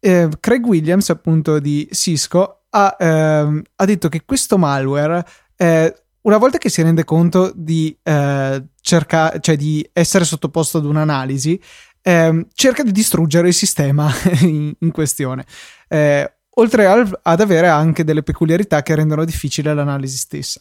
Eh, 0.00 0.28
Craig 0.40 0.64
Williams, 0.66 1.10
appunto 1.10 1.60
di 1.60 1.88
Cisco, 1.92 2.64
ha, 2.70 2.96
eh, 2.98 3.62
ha 3.76 3.84
detto 3.84 4.08
che 4.08 4.24
questo 4.24 4.58
malware, 4.58 5.24
eh, 5.54 5.94
una 6.22 6.38
volta 6.38 6.58
che 6.58 6.68
si 6.68 6.82
rende 6.82 7.04
conto 7.04 7.52
di, 7.54 7.96
eh, 8.02 8.64
cerca- 8.80 9.38
cioè 9.38 9.56
di 9.56 9.88
essere 9.92 10.24
sottoposto 10.24 10.78
ad 10.78 10.84
un'analisi, 10.84 11.60
eh, 12.06 12.46
cerca 12.54 12.84
di 12.84 12.92
distruggere 12.92 13.48
il 13.48 13.54
sistema 13.54 14.08
in, 14.42 14.72
in 14.78 14.90
questione. 14.92 15.44
Eh, 15.88 16.32
oltre 16.50 16.86
al, 16.86 17.18
ad 17.20 17.40
avere 17.40 17.66
anche 17.66 18.04
delle 18.04 18.22
peculiarità 18.22 18.82
che 18.82 18.94
rendono 18.94 19.24
difficile 19.24 19.74
l'analisi 19.74 20.16
stessa. 20.16 20.60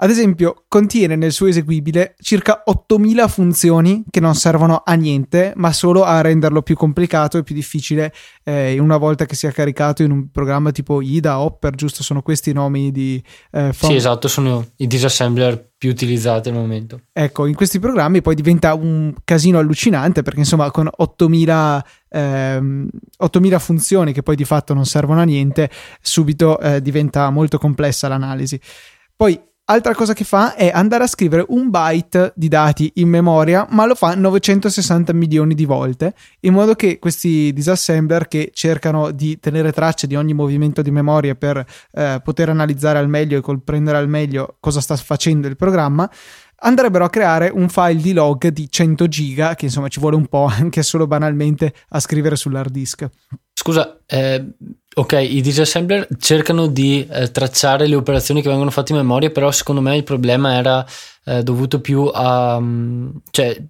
Ad 0.00 0.10
esempio, 0.10 0.64
contiene 0.68 1.16
nel 1.16 1.32
suo 1.32 1.48
eseguibile 1.48 2.14
circa 2.20 2.62
8000 2.64 3.26
funzioni 3.26 4.04
che 4.08 4.20
non 4.20 4.36
servono 4.36 4.82
a 4.84 4.94
niente, 4.94 5.52
ma 5.56 5.72
solo 5.72 6.04
a 6.04 6.20
renderlo 6.20 6.62
più 6.62 6.76
complicato 6.76 7.36
e 7.36 7.42
più 7.42 7.52
difficile 7.52 8.14
eh, 8.44 8.78
una 8.78 8.96
volta 8.96 9.26
che 9.26 9.34
sia 9.34 9.50
caricato 9.50 10.04
in 10.04 10.12
un 10.12 10.30
programma 10.30 10.70
tipo 10.70 11.00
IDA, 11.02 11.40
Hopper, 11.40 11.74
giusto? 11.74 12.04
Sono 12.04 12.22
questi 12.22 12.50
i 12.50 12.52
nomi 12.52 12.92
di... 12.92 13.20
Eh, 13.50 13.72
Sì, 13.72 13.96
esatto, 13.96 14.28
sono 14.28 14.66
i 14.76 14.86
disassembler 14.86 15.72
più 15.76 15.90
utilizzati 15.90 16.48
al 16.48 16.54
momento. 16.54 17.00
Ecco, 17.12 17.46
in 17.46 17.56
questi 17.56 17.80
programmi 17.80 18.22
poi 18.22 18.36
diventa 18.36 18.74
un 18.74 19.12
casino 19.24 19.58
allucinante 19.58 20.22
perché 20.22 20.38
insomma 20.38 20.70
con 20.70 20.88
8000, 20.88 21.84
ehm, 22.10 22.88
8000 23.16 23.58
funzioni 23.58 24.12
che 24.12 24.22
poi 24.22 24.36
di 24.36 24.44
fatto 24.44 24.74
non 24.74 24.86
servono 24.86 25.20
a 25.20 25.24
niente, 25.24 25.68
subito 26.00 26.60
eh, 26.60 26.80
diventa 26.80 27.28
molto 27.30 27.58
complessa 27.58 28.06
l'analisi. 28.06 28.60
Poi 29.16 29.40
Altra 29.70 29.94
cosa 29.94 30.14
che 30.14 30.24
fa 30.24 30.54
è 30.54 30.70
andare 30.72 31.04
a 31.04 31.06
scrivere 31.06 31.44
un 31.48 31.68
byte 31.68 32.32
di 32.34 32.48
dati 32.48 32.90
in 32.94 33.10
memoria, 33.10 33.66
ma 33.68 33.84
lo 33.84 33.94
fa 33.94 34.14
960 34.14 35.12
milioni 35.12 35.54
di 35.54 35.66
volte, 35.66 36.14
in 36.40 36.54
modo 36.54 36.74
che 36.74 36.98
questi 36.98 37.52
disassembler 37.52 38.28
che 38.28 38.50
cercano 38.54 39.10
di 39.10 39.38
tenere 39.38 39.70
traccia 39.70 40.06
di 40.06 40.16
ogni 40.16 40.32
movimento 40.32 40.80
di 40.80 40.90
memoria 40.90 41.34
per 41.34 41.62
eh, 41.92 42.18
poter 42.24 42.48
analizzare 42.48 42.98
al 42.98 43.10
meglio 43.10 43.36
e 43.36 43.42
comprendere 43.42 43.98
al 43.98 44.08
meglio 44.08 44.56
cosa 44.58 44.80
sta 44.80 44.96
facendo 44.96 45.48
il 45.48 45.56
programma, 45.56 46.10
andrebbero 46.60 47.04
a 47.04 47.10
creare 47.10 47.50
un 47.52 47.68
file 47.68 48.00
di 48.00 48.12
log 48.12 48.48
di 48.48 48.70
100 48.70 49.08
giga, 49.08 49.54
che 49.54 49.66
insomma 49.66 49.88
ci 49.88 50.00
vuole 50.00 50.16
un 50.16 50.26
po' 50.26 50.44
anche 50.50 50.82
solo 50.82 51.06
banalmente 51.06 51.72
a 51.90 52.00
scrivere 52.00 52.36
sull'hard 52.36 52.70
disk. 52.70 53.08
Scusa, 53.52 54.00
eh, 54.06 54.54
ok, 54.94 55.12
i 55.12 55.40
disassembler 55.40 56.08
cercano 56.18 56.66
di 56.66 57.06
eh, 57.10 57.30
tracciare 57.30 57.86
le 57.86 57.96
operazioni 57.96 58.40
che 58.40 58.48
vengono 58.48 58.70
fatte 58.70 58.92
in 58.92 58.98
memoria, 58.98 59.30
però 59.30 59.50
secondo 59.50 59.80
me 59.80 59.96
il 59.96 60.04
problema 60.04 60.54
era 60.54 60.86
eh, 61.24 61.42
dovuto 61.42 61.80
più 61.80 62.08
a... 62.12 62.58
Mm, 62.60 63.08
cioè, 63.30 63.60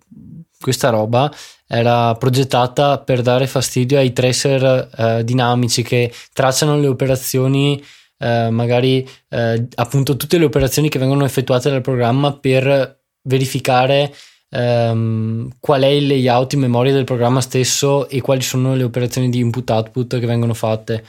questa 0.60 0.88
roba 0.88 1.32
era 1.68 2.14
progettata 2.16 2.98
per 2.98 3.22
dare 3.22 3.46
fastidio 3.46 3.98
ai 3.98 4.12
tracer 4.12 4.90
eh, 4.96 5.24
dinamici 5.24 5.82
che 5.82 6.12
tracciano 6.32 6.76
le 6.78 6.88
operazioni, 6.88 7.80
eh, 8.18 8.50
magari 8.50 9.08
eh, 9.28 9.66
appunto 9.76 10.16
tutte 10.16 10.38
le 10.38 10.44
operazioni 10.44 10.88
che 10.88 10.98
vengono 10.98 11.24
effettuate 11.24 11.70
dal 11.70 11.80
programma 11.80 12.32
per 12.32 13.00
verificare 13.22 14.12
um, 14.50 15.48
qual 15.60 15.82
è 15.82 15.86
il 15.86 16.06
layout 16.06 16.54
in 16.54 16.60
memoria 16.60 16.92
del 16.92 17.04
programma 17.04 17.40
stesso 17.40 18.08
e 18.08 18.20
quali 18.20 18.42
sono 18.42 18.74
le 18.74 18.84
operazioni 18.84 19.28
di 19.28 19.38
input-output 19.38 20.18
che 20.18 20.26
vengono 20.26 20.54
fatte. 20.54 21.04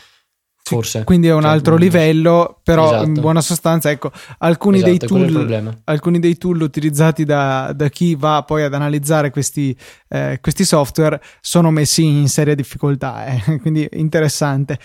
Forse. 0.62 1.04
Quindi 1.04 1.28
è 1.28 1.34
un 1.34 1.41
cioè, 1.41 1.50
altro 1.50 1.78
livello, 1.78 2.60
però 2.62 2.86
esatto. 2.86 3.06
in 3.06 3.13
buona 3.13 3.41
sostanza, 3.41 3.89
ecco, 3.89 4.12
alcuni, 4.38 4.78
esatto, 4.78 5.17
dei 5.17 5.28
tool, 5.28 5.82
alcuni 5.86 6.19
dei 6.19 6.38
tool 6.38 6.62
utilizzati 6.62 7.24
da, 7.24 7.72
da, 7.74 7.89
chi 7.89 8.13
va 8.13 8.43
poi 8.43 8.62
ad 8.62 8.76
analizzare 8.76 9.32
questi, 9.32 9.76
eh, 10.10 10.38
questi 10.39 10.65
software 10.65 11.19
sono 11.41 11.72
messi 11.72 12.06
in 12.06 12.30
seria 12.30 12.54
difficoltà, 12.54 13.26
eh. 13.26 13.58
quindi 13.62 13.88
interessante. 13.93 14.78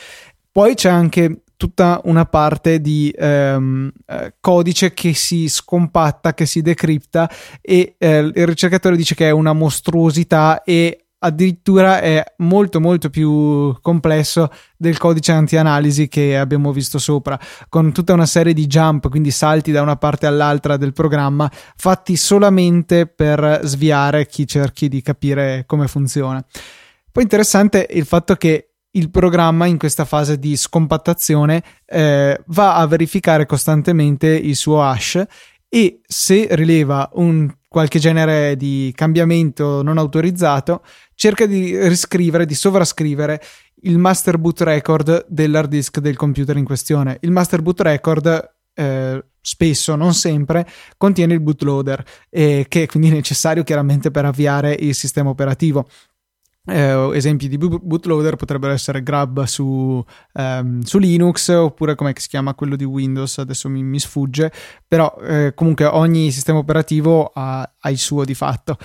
Poi 0.50 0.74
c'è 0.74 0.88
anche 0.88 1.42
tutta 1.56 2.00
una 2.04 2.26
parte 2.26 2.80
di 2.80 3.14
ehm, 3.16 3.90
eh, 4.06 4.34
codice 4.40 4.92
che 4.92 5.14
si 5.14 5.48
scompatta, 5.48 6.34
che 6.34 6.46
si 6.46 6.62
decripta 6.62 7.30
e 7.60 7.94
eh, 7.98 8.18
il 8.18 8.46
ricercatore 8.46 8.96
dice 8.96 9.14
che 9.14 9.28
è 9.28 9.30
una 9.30 9.52
mostruosità 9.52 10.62
e 10.62 11.04
addirittura 11.24 12.00
è 12.00 12.22
molto 12.38 12.80
molto 12.80 13.08
più 13.08 13.74
complesso 13.80 14.50
del 14.76 14.98
codice 14.98 15.32
anti-analisi 15.32 16.06
che 16.06 16.36
abbiamo 16.36 16.70
visto 16.70 16.98
sopra, 16.98 17.38
con 17.68 17.92
tutta 17.92 18.12
una 18.12 18.26
serie 18.26 18.52
di 18.52 18.66
jump, 18.66 19.08
quindi 19.08 19.30
salti 19.30 19.72
da 19.72 19.80
una 19.80 19.96
parte 19.96 20.26
all'altra 20.26 20.76
del 20.76 20.92
programma, 20.92 21.50
fatti 21.76 22.16
solamente 22.16 23.06
per 23.06 23.60
sviare 23.64 24.26
chi 24.26 24.46
cerchi 24.46 24.88
di 24.88 25.00
capire 25.00 25.64
come 25.66 25.88
funziona. 25.88 26.44
Poi 27.10 27.22
interessante 27.22 27.86
il 27.90 28.04
fatto 28.04 28.34
che 28.34 28.73
il 28.96 29.10
programma 29.10 29.66
in 29.66 29.78
questa 29.78 30.04
fase 30.04 30.38
di 30.38 30.56
scompattazione 30.56 31.62
eh, 31.86 32.40
va 32.46 32.76
a 32.76 32.86
verificare 32.86 33.46
costantemente 33.46 34.28
il 34.28 34.56
suo 34.56 34.82
hash 34.82 35.22
e 35.68 36.00
se 36.06 36.48
rileva 36.52 37.10
un 37.14 37.52
qualche 37.68 37.98
genere 37.98 38.56
di 38.56 38.92
cambiamento 38.94 39.82
non 39.82 39.98
autorizzato, 39.98 40.84
cerca 41.14 41.46
di 41.46 41.76
riscrivere, 41.88 42.46
di 42.46 42.54
sovrascrivere 42.54 43.42
il 43.82 43.98
master 43.98 44.38
boot 44.38 44.60
record 44.60 45.26
dell'hard 45.28 45.68
disk 45.68 45.98
del 45.98 46.14
computer 46.14 46.56
in 46.56 46.64
questione. 46.64 47.18
Il 47.22 47.32
master 47.32 47.62
boot 47.62 47.80
record 47.80 48.54
eh, 48.74 49.24
spesso, 49.40 49.96
non 49.96 50.14
sempre, 50.14 50.66
contiene 50.96 51.34
il 51.34 51.40
bootloader, 51.40 52.04
eh, 52.30 52.66
che 52.68 52.84
è 52.84 52.86
quindi 52.86 53.10
necessario 53.10 53.64
chiaramente 53.64 54.12
per 54.12 54.24
avviare 54.24 54.76
il 54.78 54.94
sistema 54.94 55.30
operativo. 55.30 55.88
Eh, 56.66 57.10
esempi 57.12 57.46
di 57.46 57.58
bootloader 57.58 58.36
potrebbero 58.36 58.72
essere 58.72 59.02
Grab 59.02 59.42
su, 59.42 60.02
ehm, 60.32 60.80
su 60.80 60.98
Linux 60.98 61.48
oppure 61.48 61.94
come 61.94 62.14
si 62.16 62.28
chiama 62.28 62.54
quello 62.54 62.74
di 62.74 62.84
Windows, 62.84 63.36
adesso 63.36 63.68
mi, 63.68 63.82
mi 63.82 63.98
sfugge, 64.00 64.50
però 64.88 65.14
eh, 65.22 65.52
comunque 65.54 65.84
ogni 65.84 66.30
sistema 66.30 66.58
operativo 66.58 67.30
ha, 67.34 67.70
ha 67.78 67.90
il 67.90 67.98
suo 67.98 68.24
di 68.24 68.34
fatto. 68.34 68.78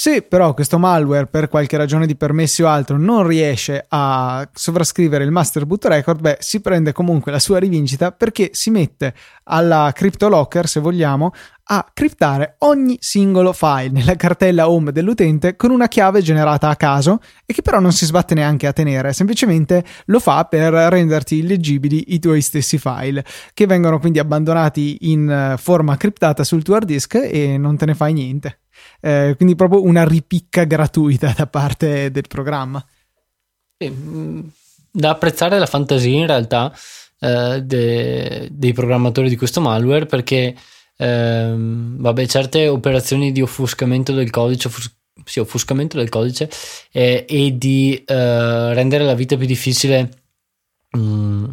Se 0.00 0.22
però 0.22 0.54
questo 0.54 0.78
malware 0.78 1.26
per 1.26 1.48
qualche 1.48 1.76
ragione 1.76 2.06
di 2.06 2.14
permessi 2.14 2.62
o 2.62 2.68
altro 2.68 2.98
non 2.98 3.26
riesce 3.26 3.84
a 3.88 4.48
sovrascrivere 4.52 5.24
il 5.24 5.32
master 5.32 5.66
boot 5.66 5.86
record, 5.86 6.20
beh, 6.20 6.36
si 6.38 6.60
prende 6.60 6.92
comunque 6.92 7.32
la 7.32 7.40
sua 7.40 7.58
rivincita 7.58 8.12
perché 8.12 8.50
si 8.52 8.70
mette 8.70 9.12
alla 9.42 9.90
CryptoLocker, 9.92 10.68
se 10.68 10.78
vogliamo, 10.78 11.32
a 11.70 11.84
criptare 11.92 12.54
ogni 12.58 12.96
singolo 13.00 13.52
file 13.52 13.90
nella 13.90 14.14
cartella 14.14 14.70
home 14.70 14.92
dell'utente 14.92 15.56
con 15.56 15.72
una 15.72 15.88
chiave 15.88 16.22
generata 16.22 16.68
a 16.68 16.76
caso 16.76 17.18
e 17.44 17.52
che 17.52 17.62
però 17.62 17.80
non 17.80 17.90
si 17.90 18.06
sbatte 18.06 18.34
neanche 18.34 18.68
a 18.68 18.72
tenere, 18.72 19.12
semplicemente 19.12 19.84
lo 20.04 20.20
fa 20.20 20.44
per 20.44 20.72
renderti 20.74 21.38
illeggibili 21.38 22.14
i 22.14 22.20
tuoi 22.20 22.40
stessi 22.40 22.78
file, 22.78 23.24
che 23.52 23.66
vengono 23.66 23.98
quindi 23.98 24.20
abbandonati 24.20 25.10
in 25.10 25.28
eh, 25.28 25.56
forma 25.58 25.96
criptata 25.96 26.44
sul 26.44 26.62
tuo 26.62 26.76
hard 26.76 26.86
disk 26.86 27.16
e 27.16 27.58
non 27.58 27.76
te 27.76 27.86
ne 27.86 27.96
fai 27.96 28.12
niente. 28.12 28.60
Eh, 29.00 29.34
quindi 29.36 29.54
proprio 29.54 29.82
una 29.82 30.04
ripicca 30.04 30.64
gratuita 30.64 31.34
da 31.36 31.46
parte 31.46 32.10
del 32.10 32.26
programma. 32.28 32.84
Mm, 33.84 34.40
da 34.90 35.10
apprezzare 35.10 35.58
la 35.58 35.66
fantasia 35.66 36.18
in 36.18 36.26
realtà 36.26 36.74
eh, 37.20 37.62
de, 37.62 38.48
dei 38.50 38.72
programmatori 38.72 39.28
di 39.28 39.36
questo 39.36 39.60
malware 39.60 40.06
perché 40.06 40.54
ehm, 40.96 42.00
vabbè, 42.00 42.26
certe 42.26 42.68
operazioni 42.68 43.32
di 43.32 43.40
offuscamento 43.40 44.12
del 44.12 44.30
codice, 44.30 44.68
offus- 44.68 44.96
sì, 45.24 45.38
offuscamento 45.40 45.96
del 45.96 46.08
codice 46.08 46.50
eh, 46.92 47.24
e 47.28 47.56
di 47.56 48.02
eh, 48.04 48.74
rendere 48.74 49.04
la 49.04 49.14
vita 49.14 49.36
più 49.36 49.46
difficile 49.46 50.10
mh, 50.90 50.98
mm, 51.00 51.44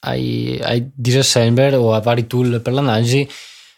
ai, 0.00 0.58
ai 0.62 0.90
disassembler 0.94 1.76
o 1.76 1.94
a 1.94 2.00
vari 2.00 2.26
tool 2.26 2.60
per 2.60 2.72
l'analisi 2.72 3.28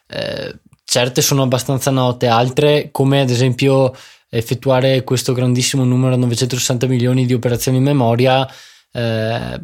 eh, 0.09 0.59
certe 0.93 1.23
sono 1.23 1.41
abbastanza 1.41 1.91
note, 1.91 2.27
altre 2.27 2.91
come 2.91 3.23
ad 3.23 3.31
esempio 3.31 3.95
effettuare 4.29 5.05
questo 5.05 5.33
grandissimo 5.33 5.85
numero 5.85 6.17
960 6.17 6.87
milioni 6.87 7.25
di 7.25 7.33
operazioni 7.33 7.79
in 7.79 7.83
memoria 7.83 8.47
eh, 8.93 9.59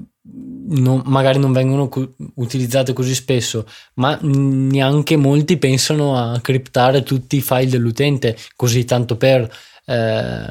non, 0.71 1.03
magari 1.05 1.39
non 1.39 1.53
vengono 1.53 1.89
cu- 1.89 2.15
utilizzate 2.37 2.95
così 2.95 3.15
spesso, 3.15 3.67
ma 3.97 4.19
neanche 4.23 5.17
molti 5.17 5.59
pensano 5.59 6.17
a 6.17 6.41
criptare 6.41 7.03
tutti 7.03 7.37
i 7.37 7.43
file 7.43 7.69
dell'utente 7.69 8.35
così 8.57 8.87
tanto 8.87 9.19
per 9.19 9.55
eh, 9.85 10.47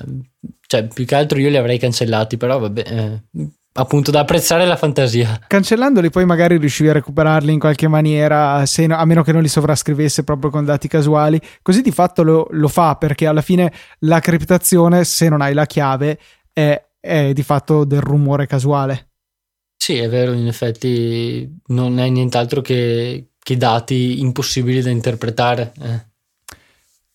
cioè 0.68 0.88
più 0.94 1.06
che 1.06 1.16
altro 1.16 1.40
io 1.40 1.50
li 1.50 1.58
avrei 1.58 1.80
cancellati, 1.80 2.38
però 2.38 2.60
vabbè, 2.60 2.84
eh, 2.86 3.48
appunto 3.78 4.12
da 4.12 4.22
apprezzare 4.22 4.66
la 4.66 4.76
fantasia. 4.76 5.40
Cancellandoli 5.48 6.10
poi 6.10 6.26
magari 6.26 6.58
riuscivi 6.58 6.90
a 6.90 6.94
recuperarli 6.94 7.54
in 7.54 7.60
qualche 7.60 7.88
maniera, 7.88 8.66
se, 8.66 8.86
a 8.86 9.06
meno 9.06 9.24
che 9.24 9.32
non 9.32 9.42
li 9.42 9.48
sovrascrivesse 9.48 10.24
proprio 10.24 10.50
con 10.50 10.66
dati 10.66 10.88
casuali. 10.88 11.40
Così 11.62 11.82
di 11.82 11.92
fatto 11.92 12.24
lo, 12.24 12.48
lo 12.52 12.68
fa 12.68 12.96
perché 12.96 13.28
alla 13.28 13.42
fine 13.42 13.72
la 14.00 14.20
criptazione, 14.20 15.04
se 15.04 15.30
non 15.30 15.42
hai 15.42 15.54
la 15.54 15.66
chiave, 15.66 16.20
è, 16.52 16.84
è 17.00 17.34
di 17.34 17.44
fatto 17.44 17.86
del 17.86 18.02
rumore 18.02 18.48
casuale. 18.48 19.10
Sì, 19.78 19.98
è 19.98 20.10
vero, 20.10 20.34
in 20.34 20.48
effetti 20.48 21.48
non 21.68 22.00
è 22.00 22.10
nient'altro 22.10 22.62
che, 22.62 23.30
che 23.38 23.58
dati 23.58 24.20
impossibili 24.22 24.82
da 24.82 24.90
interpretare. 24.90 25.72
Eh. 25.82 26.06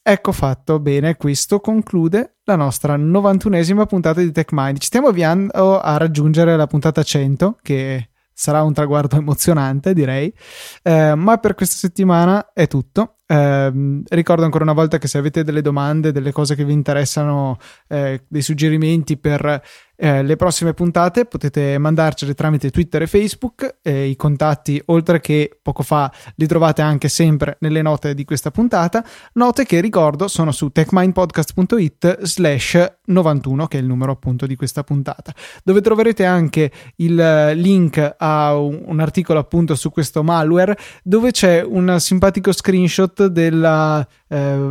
Ecco 0.04 0.32
fatto, 0.32 0.80
bene, 0.80 1.16
questo 1.16 1.60
conclude 1.60 2.38
la 2.42 2.56
nostra 2.56 2.96
91esima 2.96 3.86
puntata 3.86 4.20
di 4.20 4.32
TechMind. 4.32 4.78
Ci 4.78 4.88
stiamo 4.88 5.06
avviando 5.06 5.78
a 5.78 5.96
raggiungere 5.96 6.56
la 6.56 6.66
puntata 6.66 7.04
100, 7.04 7.58
che 7.62 8.08
sarà 8.32 8.64
un 8.64 8.72
traguardo 8.72 9.14
emozionante, 9.18 9.94
direi. 9.94 10.34
Eh, 10.82 11.14
ma 11.14 11.38
per 11.38 11.54
questa 11.54 11.76
settimana 11.76 12.52
è 12.52 12.66
tutto. 12.66 13.18
Eh, 13.28 14.02
ricordo 14.08 14.42
ancora 14.42 14.64
una 14.64 14.72
volta 14.72 14.98
che 14.98 15.06
se 15.06 15.18
avete 15.18 15.44
delle 15.44 15.62
domande, 15.62 16.10
delle 16.10 16.32
cose 16.32 16.56
che 16.56 16.64
vi 16.64 16.72
interessano, 16.72 17.58
eh, 17.86 18.24
dei 18.26 18.42
suggerimenti 18.42 19.16
per 19.16 19.62
eh, 20.04 20.24
le 20.24 20.34
prossime 20.34 20.74
puntate 20.74 21.26
potete 21.26 21.78
mandarcele 21.78 22.34
tramite 22.34 22.70
Twitter 22.70 23.02
e 23.02 23.06
Facebook. 23.06 23.76
Eh, 23.82 24.06
I 24.06 24.16
contatti, 24.16 24.82
oltre 24.86 25.20
che 25.20 25.56
poco 25.62 25.84
fa, 25.84 26.12
li 26.34 26.46
trovate 26.48 26.82
anche 26.82 27.08
sempre 27.08 27.56
nelle 27.60 27.82
note 27.82 28.12
di 28.12 28.24
questa 28.24 28.50
puntata. 28.50 29.04
Note 29.34 29.64
che 29.64 29.80
ricordo 29.80 30.26
sono 30.26 30.50
su 30.50 30.70
techmindpodcast.it 30.70 32.22
slash 32.22 32.94
91, 33.04 33.68
che 33.68 33.78
è 33.78 33.80
il 33.80 33.86
numero 33.86 34.10
appunto 34.10 34.44
di 34.44 34.56
questa 34.56 34.82
puntata, 34.82 35.32
dove 35.62 35.80
troverete 35.80 36.24
anche 36.24 36.72
il 36.96 37.20
eh, 37.20 37.54
link 37.54 38.14
a 38.18 38.56
un, 38.56 38.98
articolo 38.98 39.38
appunto 39.38 39.76
su 39.76 39.92
questo 39.92 40.24
malware, 40.24 40.76
dove 41.04 41.30
c'è 41.30 41.62
un 41.62 42.00
simpatico 42.00 42.50
screenshot 42.50 43.26
della 43.26 44.04
eh, 44.26 44.70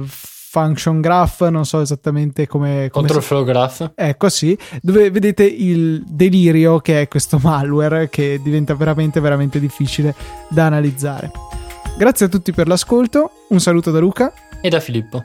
function 0.52 1.00
graph, 1.00 1.48
non 1.48 1.66
so 1.66 1.80
esattamente 1.80 2.46
come... 2.46 2.90
come 2.90 2.90
Control 2.90 3.22
si... 3.22 3.28
flow 3.28 3.46
graph. 3.46 3.92
Ecco 3.96 4.28
sì, 4.28 4.58
dove 4.82 5.10
vedete 5.10 5.46
il 5.46 6.04
delirio 6.06 6.80
che 6.80 7.00
è 7.00 7.08
questo 7.08 7.40
malware 7.42 8.10
che 8.10 8.42
diventa 8.44 8.76
veramente 8.76 9.22
veramente 9.22 9.62
difficile 9.62 10.14
da 10.50 10.66
analizzare. 10.66 11.32
Grazie 11.98 12.26
a 12.26 12.30
tutti 12.30 12.52
per 12.52 12.68
l'ascolto, 12.68 13.46
un 13.50 13.62
saluto 13.62 13.92
da 13.92 14.00
Luca 14.00 14.34
e 14.62 14.68
da 14.68 14.82
Filippo. 14.82 15.24